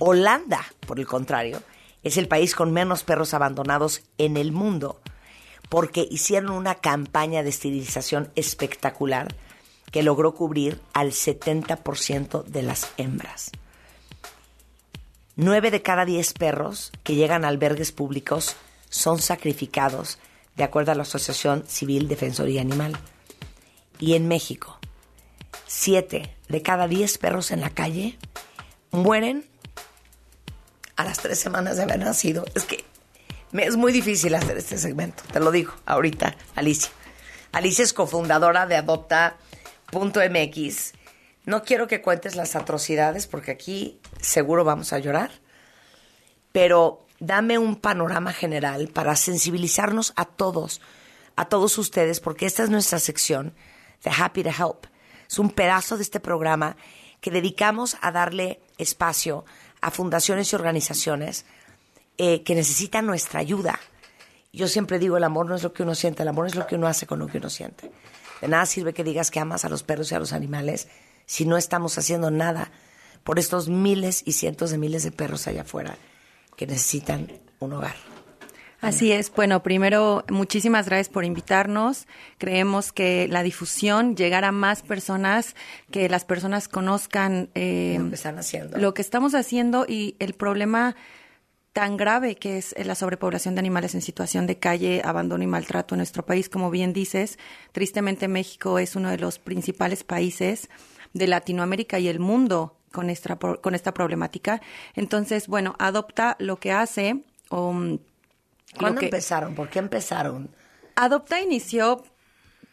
[0.00, 1.62] Holanda, por el contrario,
[2.02, 5.00] es el país con menos perros abandonados en el mundo,
[5.68, 9.34] porque hicieron una campaña de esterilización espectacular
[9.92, 13.50] que logró cubrir al 70% de las hembras.
[15.36, 18.56] Nueve de cada diez perros que llegan a albergues públicos
[18.88, 20.18] son sacrificados,
[20.56, 22.96] de acuerdo a la Asociación Civil Defensoría Animal.
[23.98, 24.78] Y en México,
[25.66, 28.18] siete de cada diez perros en la calle
[28.90, 29.49] mueren
[31.00, 32.44] a las tres semanas de haber nacido.
[32.54, 32.84] Es que
[33.52, 36.90] me es muy difícil hacer este segmento, te lo digo ahorita, Alicia.
[37.52, 39.32] Alicia es cofundadora de Adopta.mx.
[41.46, 45.30] No quiero que cuentes las atrocidades porque aquí seguro vamos a llorar,
[46.52, 50.82] pero dame un panorama general para sensibilizarnos a todos,
[51.34, 53.54] a todos ustedes, porque esta es nuestra sección
[54.04, 54.86] de Happy to Help.
[55.28, 56.76] Es un pedazo de este programa
[57.20, 59.44] que dedicamos a darle espacio
[59.80, 61.44] a fundaciones y organizaciones
[62.18, 63.78] eh, que necesitan nuestra ayuda.
[64.52, 66.66] Yo siempre digo, el amor no es lo que uno siente, el amor es lo
[66.66, 67.90] que uno hace con lo que uno siente.
[68.40, 70.88] De nada sirve que digas que amas a los perros y a los animales
[71.26, 72.72] si no estamos haciendo nada
[73.22, 75.96] por estos miles y cientos de miles de perros allá afuera
[76.56, 78.09] que necesitan un hogar.
[78.80, 79.30] Así es.
[79.30, 82.06] Bueno, primero, muchísimas gracias por invitarnos.
[82.38, 85.54] Creemos que la difusión, llegar a más personas,
[85.90, 88.78] que las personas conozcan eh, lo que están haciendo.
[88.78, 90.96] Lo que estamos haciendo y el problema
[91.72, 95.94] tan grave que es la sobrepoblación de animales en situación de calle, abandono y maltrato
[95.94, 96.48] en nuestro país.
[96.48, 97.38] Como bien dices,
[97.72, 100.68] tristemente México es uno de los principales países
[101.12, 104.60] de Latinoamérica y el mundo con esta, con esta problemática.
[104.94, 107.22] Entonces, bueno, adopta lo que hace.
[107.50, 107.98] Um,
[108.78, 109.54] ¿Cuándo empezaron?
[109.54, 110.50] ¿Por qué empezaron?
[110.96, 112.02] Adopta inició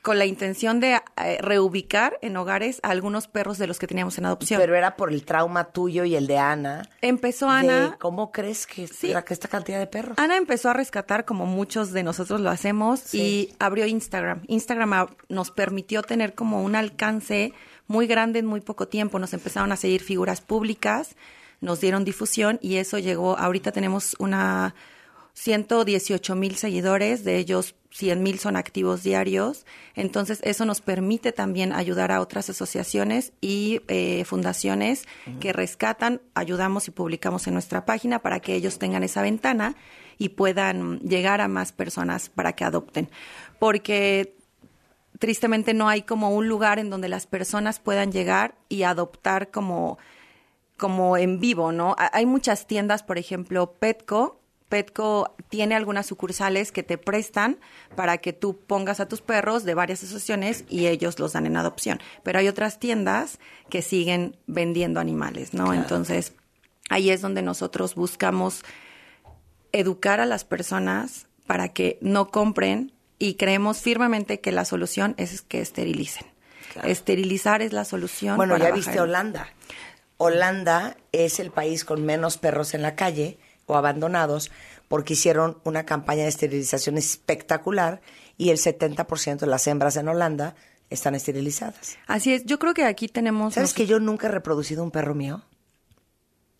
[0.07, 4.17] con la intención de eh, reubicar en hogares a algunos perros de los que teníamos
[4.17, 4.57] en adopción.
[4.61, 6.87] Pero era por el trauma tuyo y el de Ana.
[7.01, 7.97] Empezó Ana.
[7.99, 9.11] ¿Cómo crees que sí.
[9.11, 10.17] era que esta cantidad de perros?
[10.17, 14.43] Ana empezó a rescatar como muchos de nosotros lo hacemos y abrió Instagram.
[14.47, 17.51] Instagram nos permitió tener como un alcance
[17.87, 19.19] muy grande en muy poco tiempo.
[19.19, 21.17] Nos empezaron a seguir figuras públicas,
[21.59, 23.37] nos dieron difusión y eso llegó.
[23.37, 24.73] Ahorita tenemos una
[25.37, 29.67] 118 mil seguidores, de ellos 100 mil son activos diarios.
[29.93, 35.05] Entonces, eso nos permite también ayudar a otras asociaciones y eh, fundaciones
[35.39, 39.75] que rescatan, ayudamos y publicamos en nuestra página para que ellos tengan esa ventana
[40.17, 43.07] y puedan llegar a más personas para que adopten.
[43.59, 44.35] Porque
[45.19, 49.99] tristemente no hay como un lugar en donde las personas puedan llegar y adoptar como,
[50.77, 51.95] como en vivo, ¿no?
[52.11, 54.41] Hay muchas tiendas, por ejemplo, Petco.
[54.69, 57.57] Petco tiene algunas sucursales que te prestan
[57.95, 61.57] para que tú pongas a tus perros de varias asociaciones y ellos los dan en
[61.57, 61.99] adopción.
[62.23, 63.39] Pero hay otras tiendas
[63.69, 65.73] que siguen vendiendo animales, ¿no?
[65.73, 66.33] Entonces,
[66.89, 68.63] ahí es donde nosotros buscamos
[69.71, 75.41] educar a las personas para que no compren y creemos firmemente que la solución es
[75.41, 76.27] que esterilicen.
[76.83, 78.35] Esterilizar es la solución.
[78.37, 79.47] Bueno, ya viste Holanda.
[80.17, 84.51] Holanda es el país con menos perros en la calle o abandonados
[84.87, 88.01] porque hicieron una campaña de esterilización espectacular
[88.37, 90.55] y el 70% de las hembras en Holanda
[90.89, 91.97] están esterilizadas.
[92.07, 93.53] Así es, yo creo que aquí tenemos...
[93.53, 95.43] ¿Sabes que yo nunca he reproducido un perro mío?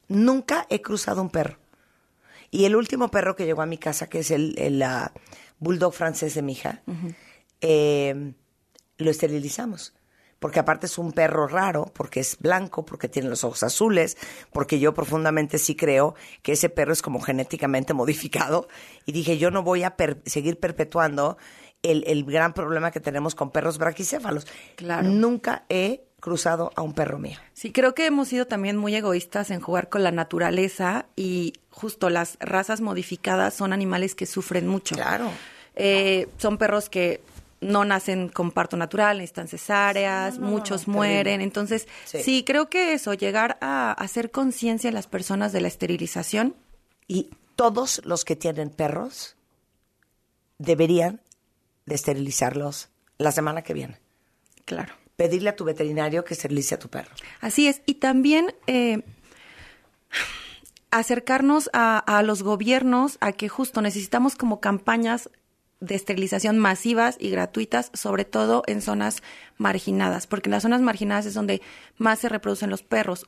[0.09, 1.57] Nunca he cruzado un perro.
[2.51, 4.83] Y el último perro que llegó a mi casa, que es el, el
[5.59, 6.81] bulldog francés de mi hija,
[7.61, 8.33] eh,
[8.97, 9.93] lo esterilizamos.
[10.39, 14.17] Porque aparte es un perro raro, porque es blanco, porque tiene los ojos azules,
[14.51, 18.67] porque yo profundamente sí creo que ese perro es como genéticamente modificado.
[19.05, 21.37] Y dije, yo no voy a seguir perpetuando
[21.83, 24.47] el, el, gran problema que tenemos con perros braquicéfalos.
[24.75, 25.07] Claro.
[25.07, 27.37] Nunca he cruzado a un perro mío.
[27.53, 32.09] Sí, creo que hemos sido también muy egoístas en jugar con la naturaleza y justo
[32.09, 34.95] las razas modificadas son animales que sufren mucho.
[34.95, 35.31] Claro.
[35.75, 37.21] Eh, son perros que
[37.59, 41.41] no nacen con parto natural, necesitan cesáreas, muchos mueren.
[41.41, 42.43] Entonces, sí.
[42.43, 46.55] creo que eso, llegar a hacer conciencia en las personas de la esterilización
[47.07, 49.35] y todos los que tienen perros
[50.59, 51.21] deberían
[51.85, 53.99] de esterilizarlos la semana que viene.
[54.65, 54.93] Claro.
[55.15, 57.11] Pedirle a tu veterinario que esterilice a tu perro.
[57.41, 57.81] Así es.
[57.87, 59.01] Y también eh,
[60.91, 65.29] acercarnos a, a los gobiernos a que justo necesitamos como campañas
[65.79, 69.21] de esterilización masivas y gratuitas, sobre todo en zonas
[69.57, 71.61] marginadas, porque en las zonas marginadas es donde
[71.97, 73.25] más se reproducen los perros.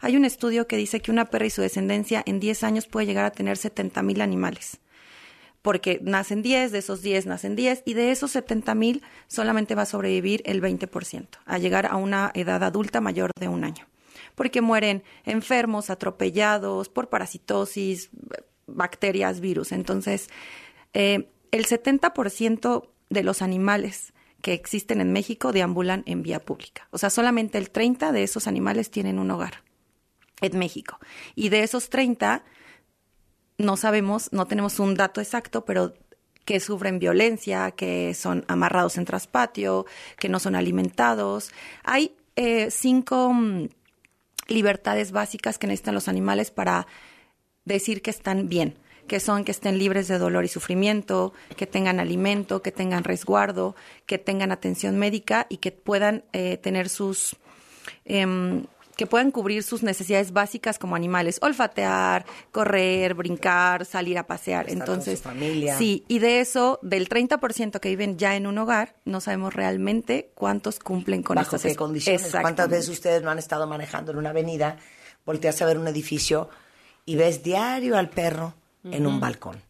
[0.00, 3.06] Hay un estudio que dice que una perra y su descendencia en 10 años puede
[3.06, 4.78] llegar a tener 70 mil animales,
[5.62, 9.82] porque nacen 10, de esos 10 nacen 10, y de esos 70 mil solamente va
[9.82, 13.86] a sobrevivir el 20%, a llegar a una edad adulta mayor de un año,
[14.34, 18.10] porque mueren enfermos, atropellados, por parasitosis,
[18.66, 19.72] bacterias, virus.
[19.72, 20.28] Entonces,
[20.92, 26.88] eh, el 70% de los animales que existen en México deambulan en vía pública.
[26.90, 29.62] O sea, solamente el 30 de esos animales tienen un hogar
[30.40, 30.98] en México.
[31.34, 32.44] Y de esos 30,
[33.58, 35.94] no sabemos, no tenemos un dato exacto, pero
[36.44, 39.84] que sufren violencia, que son amarrados en traspatio,
[40.18, 41.50] que no son alimentados.
[41.82, 43.68] Hay eh, cinco mm,
[44.46, 46.86] libertades básicas que necesitan los animales para
[47.64, 52.00] decir que están bien que son que estén libres de dolor y sufrimiento, que tengan
[52.00, 53.76] alimento, que tengan resguardo,
[54.06, 57.36] que tengan atención médica y que puedan eh, tener sus
[58.04, 64.66] em, que puedan cubrir sus necesidades básicas como animales, olfatear, correr, brincar, salir a pasear.
[64.68, 65.76] Estar Entonces, con su familia.
[65.76, 70.30] sí, y de eso, del 30% que viven ya en un hogar, no sabemos realmente
[70.34, 72.34] cuántos cumplen con ¿Bajo estas qué condiciones?
[72.40, 74.78] ¿Cuántas veces ustedes no han estado manejando en una avenida,
[75.26, 76.48] volteas a ver un edificio
[77.04, 78.54] y ves diario al perro
[78.90, 79.62] en un balcón?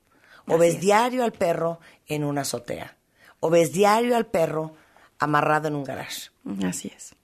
[0.46, 0.80] O ves es.
[0.80, 2.96] diario al perro en una azotea.
[3.40, 4.74] O ves diario al perro
[5.18, 6.30] amarrado en un garage.
[6.64, 7.14] Así es.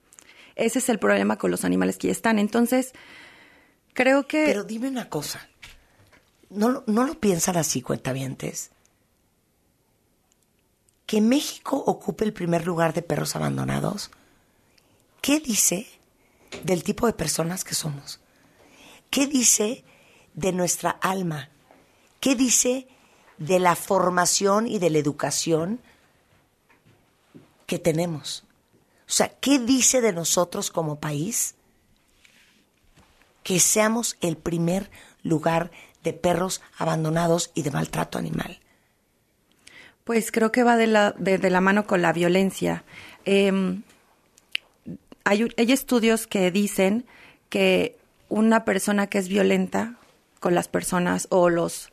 [0.55, 2.37] Ese es el problema con los animales que ya están.
[2.39, 2.93] Entonces,
[3.93, 4.45] creo que...
[4.45, 5.47] Pero dime una cosa.
[6.49, 8.71] ¿No, ¿No lo piensan así, cuentavientes?
[11.05, 14.11] Que México ocupe el primer lugar de perros abandonados.
[15.21, 15.87] ¿Qué dice
[16.63, 18.19] del tipo de personas que somos?
[19.09, 19.83] ¿Qué dice
[20.33, 21.49] de nuestra alma?
[22.23, 22.87] ¿Qué dice
[23.37, 25.81] de la formación y de la educación
[27.65, 28.45] que tenemos?
[29.01, 31.55] O sea, ¿qué dice de nosotros como país
[33.43, 34.89] que seamos el primer
[35.21, 35.69] lugar
[36.01, 38.57] de perros abandonados y de maltrato animal?
[40.05, 42.85] Pues creo que va de la, de, la mano con la violencia.
[43.27, 43.83] Un-
[45.25, 47.05] hay estudios que dicen
[47.49, 47.97] que
[48.29, 49.97] una persona que es violenta
[50.39, 51.89] con las personas o los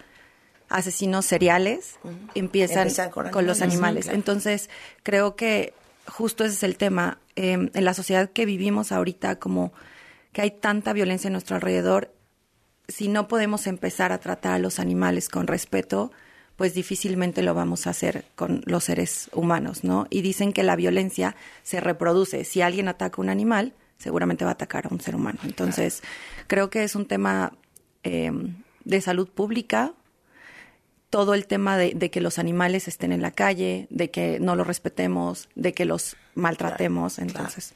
[0.70, 1.98] asesinos seriales
[2.34, 4.16] empiezan, Empiezan con con, los animales, claro.
[4.16, 4.70] Entonces,
[5.02, 5.74] creo que
[6.06, 7.18] justo ese es el tema.
[7.36, 9.72] Eh, en la sociedad que vivimos ahorita, como
[10.32, 12.14] que hay tanta violencia a nuestro alrededor,
[12.88, 16.12] si no podemos empezar a tratar a los animales con respeto,
[16.56, 20.06] pues difícilmente lo vamos a hacer con los seres humanos, ¿no?
[20.10, 22.44] Y dicen que la violencia se reproduce.
[22.44, 25.38] Si alguien ataca a un animal, seguramente va a atacar a un ser humano.
[25.44, 26.02] Entonces,
[26.48, 27.52] creo que es un tema
[28.02, 28.30] eh,
[28.84, 29.94] de salud pública,
[31.10, 34.54] todo el tema de, de que los animales estén en la calle, de que no
[34.54, 37.18] los respetemos, de que los maltratemos.
[37.18, 37.74] Entonces,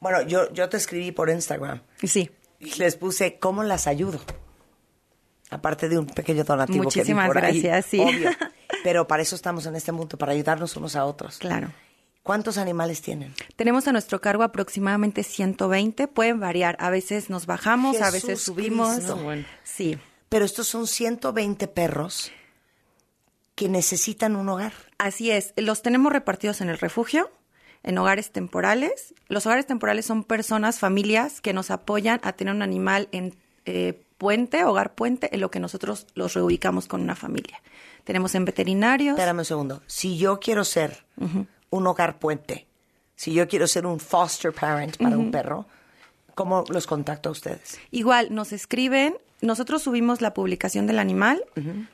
[0.00, 1.80] Bueno, yo, yo te escribí por Instagram.
[2.02, 2.30] Sí.
[2.58, 4.20] Y les puse cómo las ayudo.
[5.50, 8.00] Aparte de un pequeño donativo Muchísimas que por ahí, gracias, sí.
[8.00, 8.30] obvio.
[8.84, 11.38] Pero para eso estamos en este mundo, para ayudarnos unos a otros.
[11.38, 11.70] Claro.
[12.22, 13.34] ¿Cuántos animales tienen?
[13.56, 18.94] Tenemos a nuestro cargo aproximadamente 120, pueden variar, a veces nos bajamos, a veces subimos.
[18.94, 19.18] Cristo.
[19.64, 19.98] Sí.
[20.28, 22.32] Pero estos son 120 perros
[23.62, 24.72] que necesitan un hogar.
[24.98, 27.30] Así es, los tenemos repartidos en el refugio,
[27.84, 29.14] en hogares temporales.
[29.28, 34.02] Los hogares temporales son personas, familias que nos apoyan a tener un animal en eh,
[34.18, 37.62] puente, hogar puente, en lo que nosotros los reubicamos con una familia.
[38.02, 39.16] Tenemos en veterinarios.
[39.16, 39.82] Espérame un segundo.
[39.86, 41.04] Si yo quiero ser
[41.70, 42.66] un hogar puente,
[43.14, 45.66] si yo quiero ser un foster parent para un perro,
[46.34, 47.78] ¿cómo los contacto a ustedes?
[47.90, 51.44] Igual, nos escriben, nosotros subimos la publicación del animal,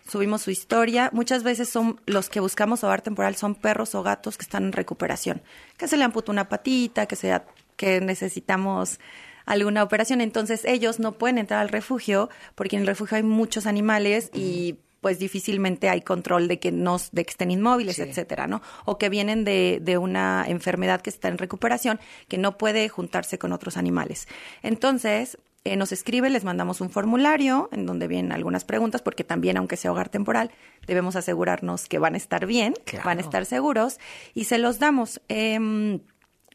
[0.07, 1.11] subimos su historia.
[1.12, 4.72] Muchas veces son los que buscamos hogar temporal, son perros o gatos que están en
[4.72, 5.43] recuperación,
[5.76, 9.01] que se le amputó una patita, que, sea, que necesitamos
[9.47, 10.20] alguna operación.
[10.20, 14.76] Entonces ellos no pueden entrar al refugio porque en el refugio hay muchos animales y
[15.01, 18.03] pues difícilmente hay control de que no de que estén inmóviles, Sí.
[18.03, 18.62] etcétera, ¿no?
[18.84, 23.38] O que vienen de, de una enfermedad que está en recuperación, que no puede juntarse
[23.38, 24.26] con otros animales.
[24.62, 29.57] Entonces, eh, nos escribe, les mandamos un formulario en donde vienen algunas preguntas, porque también,
[29.57, 30.51] aunque sea hogar temporal,
[30.86, 33.05] debemos asegurarnos que van a estar bien, Claro.
[33.05, 33.99] van a estar seguros,
[34.34, 35.20] y se los damos.
[35.28, 36.01] Em,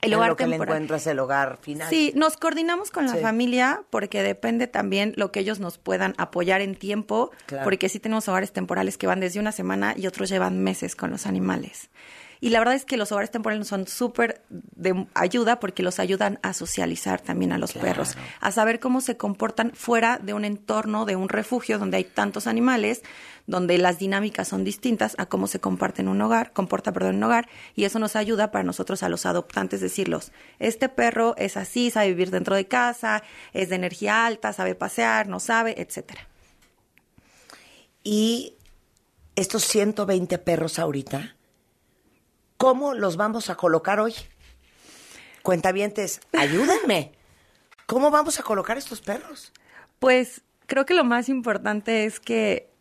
[0.06, 0.76] El hogar lo que le temporal.
[0.76, 1.90] encuentras el hogar final.
[1.90, 3.20] Sí, nos coordinamos con la Sí.
[3.20, 7.64] familia porque depende también lo que ellos nos puedan apoyar en tiempo, Claro.
[7.64, 11.12] porque sí tenemos hogares temporales que van desde una semana y otros llevan meses con
[11.12, 11.90] los animales.
[12.42, 16.40] Y la verdad es que los hogares temporales son súper de ayuda porque los ayudan
[16.44, 21.06] a socializar también a los perros, a saber cómo se comportan fuera de un entorno,
[21.06, 23.02] de un refugio donde hay tantos animales,
[23.46, 27.18] donde las dinámicas son distintas a cómo se comparte en un hogar, comporta, perdón, en
[27.18, 31.58] un hogar, y eso nos ayuda para nosotros a los adoptantes decirlos, este perro es
[31.58, 36.28] así, sabe vivir dentro de casa, es de energía alta, sabe pasear, no sabe, etcétera.
[38.04, 38.56] Y
[39.36, 41.36] estos 120 perros ahorita,
[42.58, 44.14] ¿cómo los vamos a colocar hoy?
[45.42, 47.14] Cuentavientes, ayúdenme.
[47.86, 49.52] ¿Cómo vamos a colocar estos perros?
[50.00, 52.73] Pues creo que lo más importante es que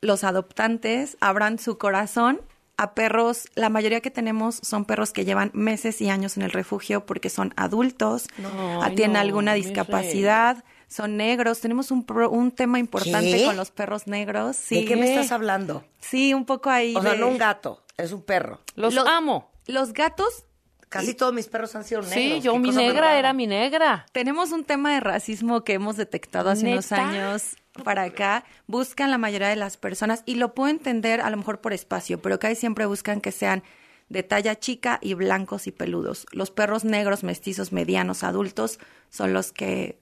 [0.00, 2.40] los adoptantes abran su corazón
[2.76, 3.48] a perros.
[3.54, 7.28] La mayoría que tenemos son perros que llevan meses y años en el refugio porque
[7.30, 8.80] son adultos, No.
[8.94, 11.60] tienen no, alguna discapacidad, son negros.
[11.60, 13.44] Tenemos un, pro- un tema importante ¿Qué?
[13.44, 14.56] con los perros negros.
[14.56, 14.76] Sí.
[14.80, 15.84] ¿De qué me estás hablando?
[16.00, 16.96] Sí, un poco ahí.
[16.96, 18.60] O sea, no un gato, es un perro.
[18.76, 19.50] Los, Los- amo.
[19.66, 20.44] Los gatos
[20.88, 22.14] Casi todos mis perros han sido negros.
[22.14, 24.06] Sí, yo mi negra era mi negra.
[24.10, 28.44] Tenemos un tema de racismo que hemos detectado hace unos años para acá.
[28.66, 32.20] Buscan la mayoría de las personas, y lo puedo entender a lo mejor por espacio,
[32.20, 33.62] pero acá siempre buscan que sean
[34.08, 36.26] de talla chica y blancos y peludos.
[36.32, 38.78] Los perros negros, mestizos, medianos, adultos,
[39.08, 39.98] son los que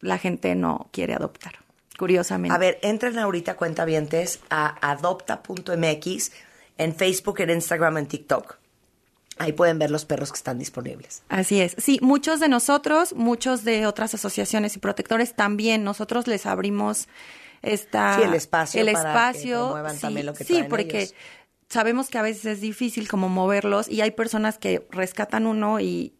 [0.00, 1.54] la gente no quiere adoptar,
[1.98, 2.54] curiosamente.
[2.54, 6.32] A ver, entren ahorita, cuentavientes, a adopta.mx
[6.76, 8.58] en Facebook, en Instagram, en TikTok.
[9.38, 11.22] Ahí pueden ver los perros que están disponibles.
[11.28, 11.74] Así es.
[11.78, 17.08] Sí, muchos de nosotros, muchos de otras asociaciones y protectores también, nosotros les abrimos
[17.62, 21.14] esta Sí, el espacio el para que espacio, sí, también lo que sí, porque ellos.
[21.68, 26.12] sabemos que a veces es difícil como moverlos y hay personas que rescatan uno y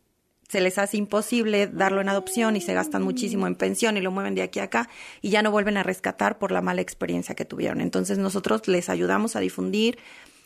[0.48, 4.10] se les hace imposible darlo en adopción y se gastan muchísimo en pensión y lo
[4.10, 4.88] mueven de aquí a acá
[5.20, 7.80] y ya no vuelven a rescatar por la mala experiencia que tuvieron.
[7.80, 9.98] Entonces nosotros les ayudamos a difundir,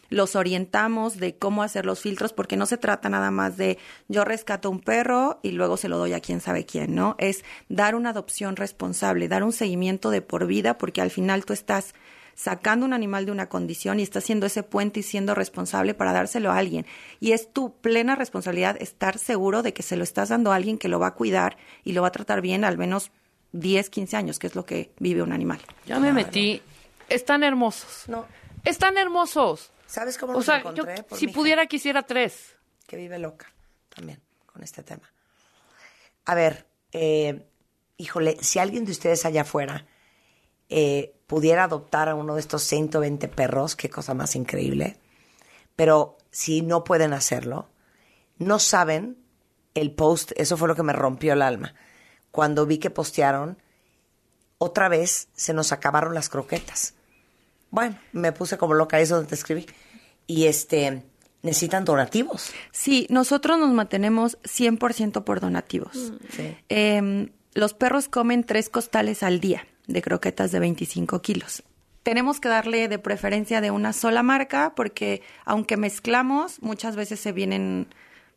[0.08, 3.78] los orientamos de cómo hacer los filtros, porque no se trata nada más de
[4.08, 7.14] yo rescato un perro y luego se lo doy a quién sabe quién, ¿no?
[7.18, 11.52] Es dar una adopción responsable, dar un seguimiento de por vida, porque al final tú
[11.52, 11.94] estás
[12.38, 16.12] sacando un animal de una condición y estás siendo ese puente y siendo responsable para
[16.12, 16.86] dárselo a alguien.
[17.18, 20.78] Y es tu plena responsabilidad estar seguro de que se lo estás dando a alguien
[20.78, 23.10] que lo va a cuidar y lo va a tratar bien al menos
[23.52, 25.58] 10, 15 años, que es lo que vive un animal.
[25.86, 26.62] Ya me metí.
[27.08, 28.04] Están hermosos.
[28.06, 28.24] No.
[28.64, 29.72] Están hermosos.
[29.88, 30.96] ¿Sabes cómo O los sea, encontré?
[30.96, 32.56] yo, Por si mi hija, pudiera, quisiera tres.
[32.86, 33.52] Que vive loca
[33.88, 35.10] también con este tema.
[36.26, 37.46] A ver, eh,
[37.96, 39.86] híjole, si alguien de ustedes allá afuera
[40.68, 44.98] eh, pudiera adoptar a uno de estos 120 perros, qué cosa más increíble.
[45.74, 47.70] Pero si no pueden hacerlo,
[48.36, 49.16] no saben
[49.74, 51.74] el post, eso fue lo que me rompió el alma.
[52.30, 53.62] Cuando vi que postearon,
[54.58, 56.94] otra vez se nos acabaron las croquetas.
[57.70, 59.66] Bueno, me puse como loca, eso donde te escribí.
[60.26, 61.02] Y este,
[61.42, 62.52] necesitan donativos.
[62.70, 66.12] Sí, nosotros nos mantenemos 100% por donativos.
[66.30, 66.56] Sí.
[66.68, 71.64] Eh, los perros comen tres costales al día de croquetas de 25 kilos.
[72.02, 77.32] Tenemos que darle de preferencia de una sola marca porque aunque mezclamos, muchas veces se
[77.32, 77.88] vienen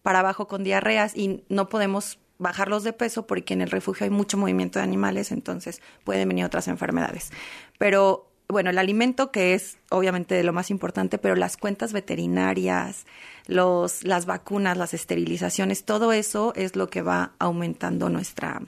[0.01, 4.09] para abajo con diarreas y no podemos bajarlos de peso porque en el refugio hay
[4.09, 7.29] mucho movimiento de animales, entonces pueden venir otras enfermedades.
[7.77, 13.05] Pero bueno, el alimento que es obviamente de lo más importante, pero las cuentas veterinarias,
[13.47, 18.61] los, las vacunas, las esterilizaciones, todo eso es lo que va aumentando nuestra,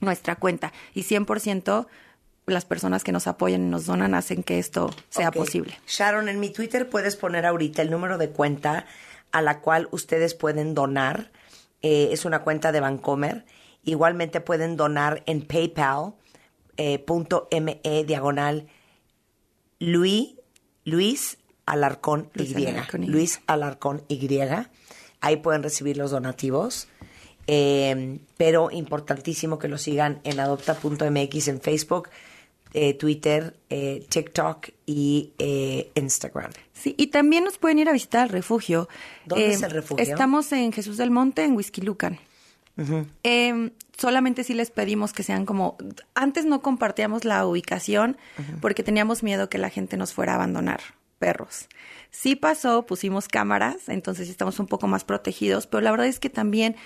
[0.00, 0.72] nuestra cuenta.
[0.94, 1.86] Y 100%
[2.46, 5.78] las personas que nos apoyan y nos donan hacen que esto sea posible.
[5.86, 8.86] Sharon, en mi Twitter puedes poner ahorita el número de cuenta
[9.32, 11.30] a la cual ustedes pueden donar.
[11.82, 13.44] Eh, es una cuenta de Bancomer.
[13.84, 16.14] Igualmente pueden donar en PayPal
[16.76, 17.04] eh,
[18.06, 18.68] diagonal
[19.78, 20.34] Luis,
[20.84, 22.66] Luis Alarcón Luis Y.
[22.66, 23.06] Alarcón.
[23.06, 24.38] Luis Alarcón Y.
[25.20, 26.88] Ahí pueden recibir los donativos.
[27.50, 32.10] Eh, pero importantísimo que lo sigan en adopta.mx en Facebook,
[32.74, 36.50] eh, Twitter, eh, TikTok y eh, Instagram.
[36.74, 38.88] Sí, y también nos pueden ir a visitar al refugio.
[39.24, 40.04] ¿Dónde es el refugio?
[40.04, 41.80] Estamos en Jesús del Monte, en Whisky
[43.24, 45.76] Eh, solamente sí les pedimos que sean como...
[46.14, 48.16] Antes no compartíamos la ubicación
[48.60, 50.80] porque teníamos miedo que la gente nos fuera a abandonar
[51.18, 51.68] perros.
[52.10, 56.30] Sí pasó, pusimos cámaras, entonces estamos un poco más protegidos, pero la verdad es que
[56.30, 56.76] también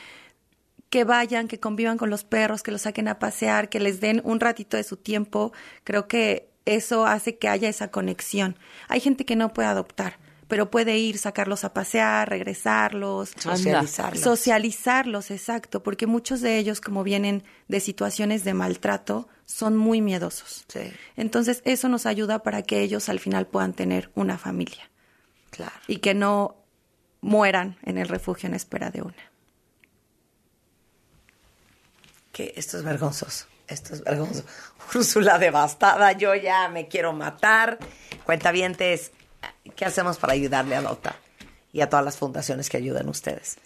[0.90, 4.20] que vayan, que convivan con los perros, que los saquen a pasear, que les den
[4.24, 5.52] un ratito de su tiempo,
[5.84, 8.56] creo que eso hace que haya esa conexión.
[8.88, 10.18] Hay gente que no puede adoptar,
[10.52, 13.30] pero puede ir, sacarlos a pasear, regresarlos.
[13.38, 14.22] Socializarlos.
[14.22, 20.66] Socializarlos, exacto, porque muchos de ellos, como vienen de situaciones de maltrato, son muy miedosos.
[20.68, 20.92] Sí.
[21.16, 24.90] Entonces, eso nos ayuda para que ellos al final puedan tener una familia.
[25.48, 25.72] Claro.
[25.86, 26.62] Y que no
[27.22, 29.32] mueran en el refugio en espera de una.
[32.30, 33.46] Que esto es vergonzoso.
[33.68, 34.44] Esto es vergonzoso.
[34.94, 37.78] Úrsula devastada, yo ya me quiero matar.
[38.26, 39.12] Cuentavientes,
[39.76, 41.16] ¿qué hacemos para ayudarle a Adopta?
[41.72, 43.56] Y a todas las fundaciones que ayudan ustedes.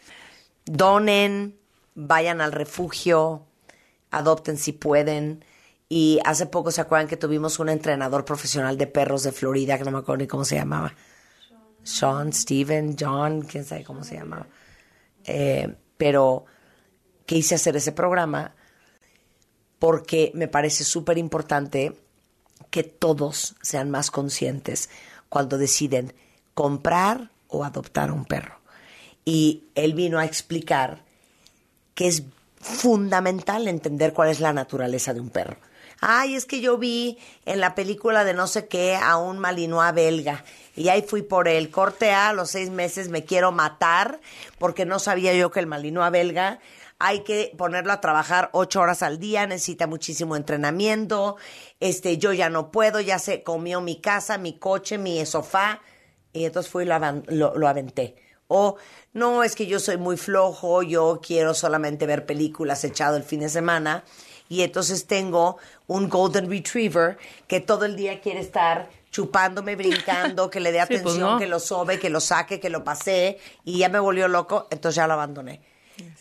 [0.64, 1.58] Donen,
[1.94, 3.44] vayan al refugio,
[4.10, 5.44] adopten si pueden.
[5.88, 9.84] Y hace poco se acuerdan que tuvimos un entrenador profesional de perros de Florida, que
[9.84, 10.94] no me acuerdo ni cómo se llamaba.
[11.82, 14.46] Sean, Steven, John, quién sabe cómo se llamaba.
[15.24, 16.44] Eh, pero
[17.24, 18.54] quise hacer ese programa
[19.78, 21.96] porque me parece súper importante
[22.70, 24.88] que todos sean más conscientes
[25.28, 26.14] cuando deciden
[26.54, 28.58] comprar o adoptar un perro.
[29.24, 31.04] Y él vino a explicar
[31.94, 32.22] que es
[32.60, 35.56] fundamental entender cuál es la naturaleza de un perro.
[36.00, 39.94] Ay, es que yo vi en la película de no sé qué a un malinois
[39.94, 40.44] belga
[40.76, 41.70] y ahí fui por él.
[41.70, 44.20] Corte A, a los seis meses me quiero matar
[44.58, 46.60] porque no sabía yo que el malinois belga
[46.98, 51.36] hay que ponerlo a trabajar ocho horas al día, necesita muchísimo entrenamiento,
[51.80, 55.80] este, yo ya no puedo, ya se comió mi casa, mi coche, mi sofá,
[56.32, 58.16] y entonces fui y lo, lo, lo aventé.
[58.48, 58.76] O,
[59.12, 63.40] no, es que yo soy muy flojo, yo quiero solamente ver películas echado el fin
[63.40, 64.04] de semana,
[64.48, 67.18] y entonces tengo un Golden Retriever
[67.48, 71.38] que todo el día quiere estar chupándome, brincando, que le dé Sí, pues atención, no.
[71.38, 74.96] que lo sobe, que lo saque, que lo pasee, y ya me volvió loco, entonces
[74.96, 75.60] ya lo abandoné.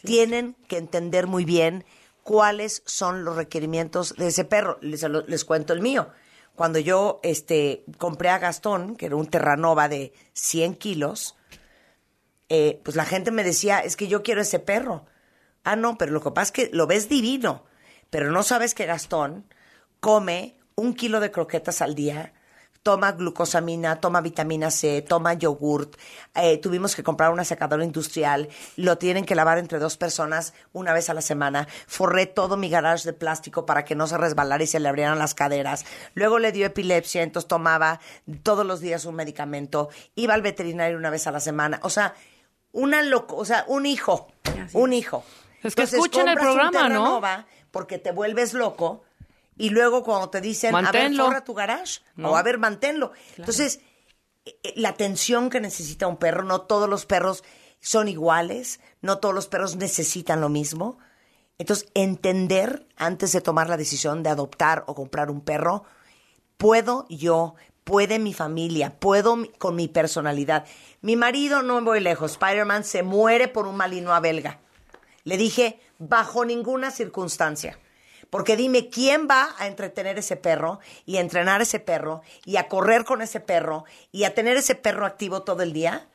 [0.03, 1.85] Tienen que entender muy bien
[2.23, 4.79] cuáles son los requerimientos de ese perro.
[4.81, 6.09] Les, cuento el mío.
[6.55, 11.35] Cuando yo este, compré a Gastón, que era un Terranova de 100 kilos,
[12.49, 15.05] eh, pues la gente me decía, es que yo quiero ese perro.
[15.63, 17.65] Ah, no, pero lo que pasa es que lo ves divino,
[18.09, 19.45] pero no sabes que Gastón
[19.99, 22.33] come un kilo de croquetas al día,
[22.85, 25.95] toma glucosamina, toma vitamina C, toma yogurt.
[26.35, 30.93] Eh, tuvimos que comprar una secadora industrial, lo tienen que lavar entre dos personas una
[30.93, 31.67] vez a la semana.
[31.87, 35.17] Forré todo mi garage de plástico para que no se resbalara y se le abrieran
[35.17, 35.83] las caderas.
[36.13, 37.99] Luego le dio epilepsia, entonces tomaba
[38.43, 39.89] todos los días un medicamento.
[40.13, 41.79] Iba al veterinario una vez a la semana.
[41.81, 42.13] O sea,
[42.71, 44.27] una loco, o sea, un hijo,
[44.73, 45.23] un hijo.
[45.63, 47.19] Es que Entonces, escuchen el programa, ¿no?
[47.71, 49.04] Porque te vuelves loco
[49.57, 52.31] y luego cuando te dicen, a ver, forra tu garage, No.
[52.31, 53.11] o a ver, manténlo.
[53.37, 53.79] Entonces,
[54.45, 57.43] eh, eh, la atención que necesita un perro, no todos los perros
[57.79, 60.97] son iguales, no todos los perros necesitan lo mismo.
[61.57, 65.83] Entonces, entender antes de tomar la decisión de adoptar o comprar un perro,
[66.57, 70.65] puedo yo, puede mi familia, puedo con mi personalidad.
[71.01, 74.59] Mi marido, no me voy lejos, Spider-Man se muere por un malinois belga.
[75.23, 77.79] Le dije, bajo ninguna circunstancia.
[78.35, 82.67] Porque dime, ¿quién va a entretener ese perro y a entrenar ese perro y a
[82.67, 86.05] correr con ese perro y a tener ese perro activo todo el día?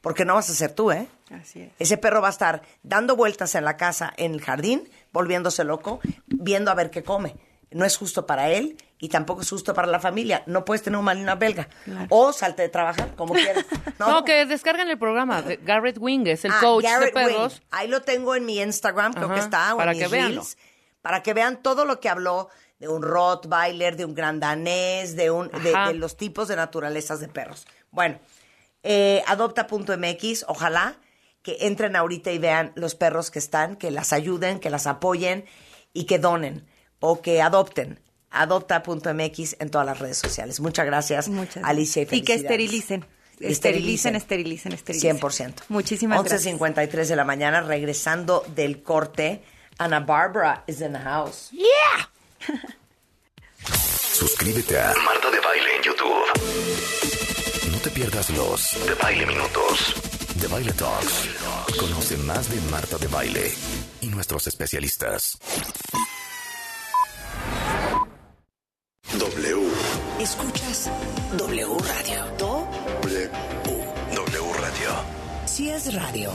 [0.00, 1.08] Porque no vas a ser tú, ¿eh?
[1.32, 1.72] Así es.
[1.80, 5.98] Ese perro va a estar dando vueltas en la casa, en el jardín, volviéndose loco,
[6.26, 7.34] viendo a ver qué come.
[7.72, 10.44] No es justo para él y tampoco es justo para la familia.
[10.46, 11.68] No puedes tener un malinois belga.
[12.10, 13.64] O salte de trabajar, como quieras.
[13.98, 15.42] No, que descarguen el programa.
[15.42, 17.54] de Garrett Wing es el Ah, coach Garrett de perros.
[17.54, 17.62] Wing.
[17.72, 20.12] Ahí lo tengo en mi Instagram, creo Ajá, que está, o para en que mis
[20.12, 20.56] reels,
[21.06, 22.48] para que vean todo lo que habló
[22.80, 27.28] de un Rottweiler, de un Gran Danés, de, un, de, los tipos de naturalezas de
[27.28, 27.64] perros.
[27.92, 28.18] Bueno,
[28.82, 30.98] eh, adopta.mx, ojalá
[31.42, 35.44] que entren ahorita y vean los perros que están, que las ayuden, que las apoyen
[35.92, 36.66] y que donen
[36.98, 38.00] o que adopten.
[38.32, 40.58] Adopta.mx en todas las redes sociales.
[40.58, 41.30] Muchas gracias,
[41.62, 42.02] Alicia.
[42.02, 43.06] Y, Y que esterilicen.
[43.38, 45.20] Esterilicen, esterilicen, esterilicen.
[45.20, 45.54] 100%.
[45.68, 46.52] Muchísimas gracias.
[46.52, 49.44] 11.53 de la mañana, regresando del corte.
[49.78, 51.50] Ana Barbara is in the house.
[51.52, 52.06] ¡Yeah!
[53.66, 56.24] Suscríbete a Marta de Baile en YouTube.
[57.72, 59.94] No te pierdas los de Baile Minutos,
[60.40, 61.28] de Baile Talks.
[61.78, 63.52] Conoce más de Marta de Baile
[64.00, 65.36] y nuestros especialistas.
[69.18, 69.68] W.
[70.20, 70.90] Escuchas
[71.36, 72.24] W Radio.
[72.38, 72.66] Do
[73.02, 73.30] W.
[74.14, 74.90] W Radio.
[75.44, 76.32] Si es radio,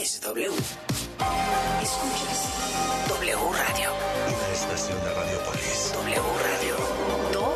[0.00, 0.50] es W.
[1.82, 3.90] Escuchas W Radio.
[4.26, 5.92] Una estación de Radiopolis.
[5.94, 6.76] W Radio.
[7.32, 7.54] Do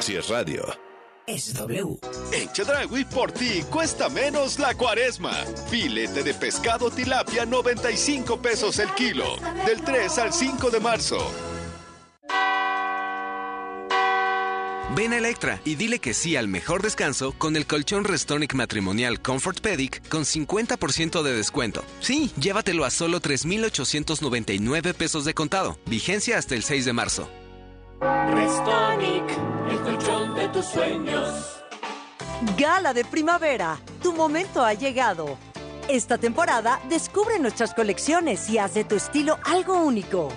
[0.00, 0.64] Si es radio.
[1.26, 1.98] es W.
[2.32, 5.32] En Chedragui por ti cuesta menos la cuaresma.
[5.68, 9.36] Filete de pescado tilapia 95 pesos el kilo.
[9.66, 11.18] Del 3 al 5 de marzo.
[14.96, 19.20] Ven a Electra y dile que sí al mejor descanso con el colchón Restonic matrimonial
[19.20, 21.84] Comfort Pedic con 50% de descuento.
[22.00, 25.78] Sí, llévatelo a solo 3,899 pesos de contado.
[25.86, 27.30] Vigencia hasta el 6 de marzo.
[28.00, 29.24] Restonic,
[29.70, 31.60] el colchón de tus sueños.
[32.58, 35.38] Gala de primavera, tu momento ha llegado.
[35.88, 40.32] Esta temporada descubre nuestras colecciones y haz de tu estilo algo único.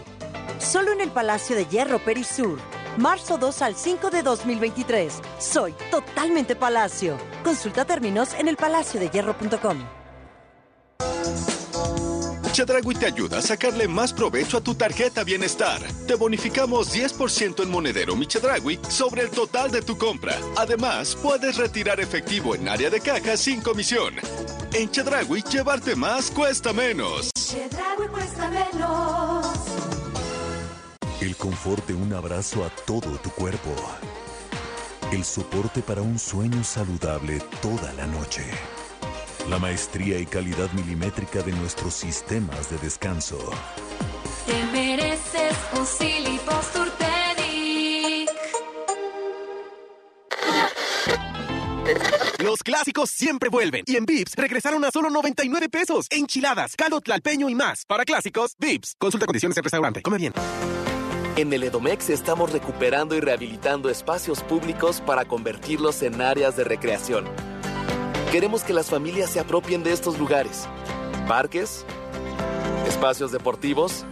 [0.60, 2.60] Solo en el Palacio de Hierro Perisur.
[2.98, 5.22] Marzo 2 al 5 de 2023.
[5.40, 7.18] Soy totalmente Palacio.
[7.44, 9.78] Consulta términos en elpalaciodehierro.com.
[12.52, 15.82] Chedragui te ayuda a sacarle más provecho a tu tarjeta Bienestar.
[16.06, 20.38] Te bonificamos 10% en monedero Michedragui sobre el total de tu compra.
[20.56, 24.14] Además, puedes retirar efectivo en área de caja sin comisión.
[24.72, 27.32] En Chedragui, llevarte más cuesta menos.
[27.34, 29.63] Chedraui cuesta menos.
[31.24, 33.74] El confort de un abrazo a todo tu cuerpo.
[35.10, 38.44] El soporte para un sueño saludable toda la noche.
[39.50, 43.40] La maestría y calidad milimétrica de nuestros sistemas de descanso.
[44.46, 46.24] Te mereces un.
[52.44, 53.84] Los clásicos siempre vuelven.
[53.88, 56.08] Y en Vips regresaron a solo 99 pesos.
[56.10, 57.86] Enchiladas, caldo tlalpeño y más.
[57.86, 58.96] Para clásicos, Vips.
[58.98, 60.02] Consulta condiciones en restaurante.
[60.02, 60.34] Come bien.
[61.36, 67.26] En el Edomex estamos recuperando y rehabilitando espacios públicos para convertirlos en áreas de recreación.
[68.32, 70.68] Queremos que las familias se apropien de estos lugares.
[71.28, 71.86] Parques,
[72.88, 74.06] espacios deportivos,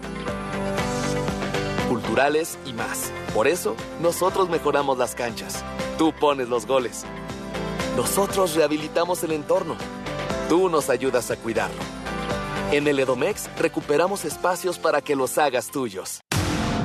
[1.89, 3.11] culturales y más.
[3.35, 5.63] Por eso, nosotros mejoramos las canchas.
[5.99, 7.05] Tú pones los goles.
[7.95, 9.75] Nosotros rehabilitamos el entorno.
[10.49, 11.81] Tú nos ayudas a cuidarlo.
[12.71, 16.21] En el Edomex recuperamos espacios para que los hagas tuyos.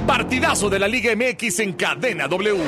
[0.06, 2.62] Partidazo de la Liga MX en cadena W.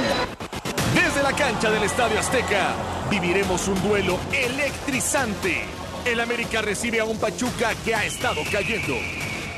[0.93, 2.75] Desde la cancha del Estadio Azteca
[3.09, 5.63] viviremos un duelo electrizante.
[6.05, 8.97] El América recibe a un Pachuca que ha estado cayendo.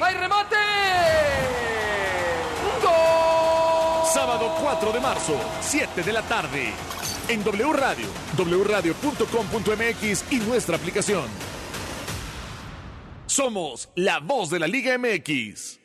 [0.01, 0.57] ¡Hay remate!
[4.12, 6.72] Sábado 4 de marzo, 7 de la tarde.
[7.28, 11.24] En W Radio, wradio.com.mx y nuestra aplicación.
[13.26, 15.80] Somos la voz de la Liga MX.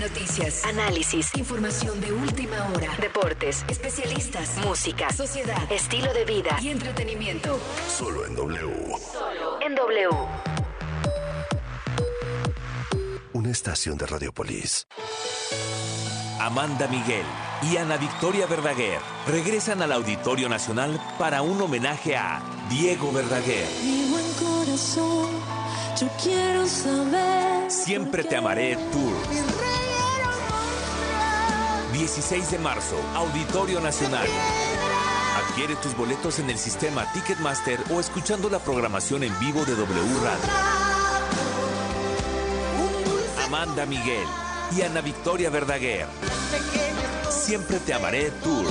[0.00, 7.58] Noticias, análisis, información de última hora, deportes, especialistas, música, sociedad, estilo de vida y entretenimiento.
[7.88, 8.94] Solo en W.
[9.10, 10.08] Solo en W.
[13.32, 14.86] Una estación de Radiopolis.
[16.40, 17.24] Amanda Miguel
[17.62, 23.66] y Ana Victoria Verdaguer regresan al Auditorio Nacional para un homenaje a Diego Verdaguer.
[23.82, 25.30] Mi buen corazón,
[25.98, 27.70] yo quiero saber.
[27.70, 29.65] Siempre te amaré Tour.
[32.06, 34.28] 16 de marzo, Auditorio Nacional.
[35.44, 40.14] Adquiere tus boletos en el sistema Ticketmaster o escuchando la programación en vivo de W
[40.22, 40.44] Radio.
[43.44, 44.24] Amanda Miguel
[44.76, 46.06] y Ana Victoria Verdaguer.
[47.28, 48.66] Siempre te amaré Tour.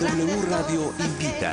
[0.00, 1.52] W Radio invita.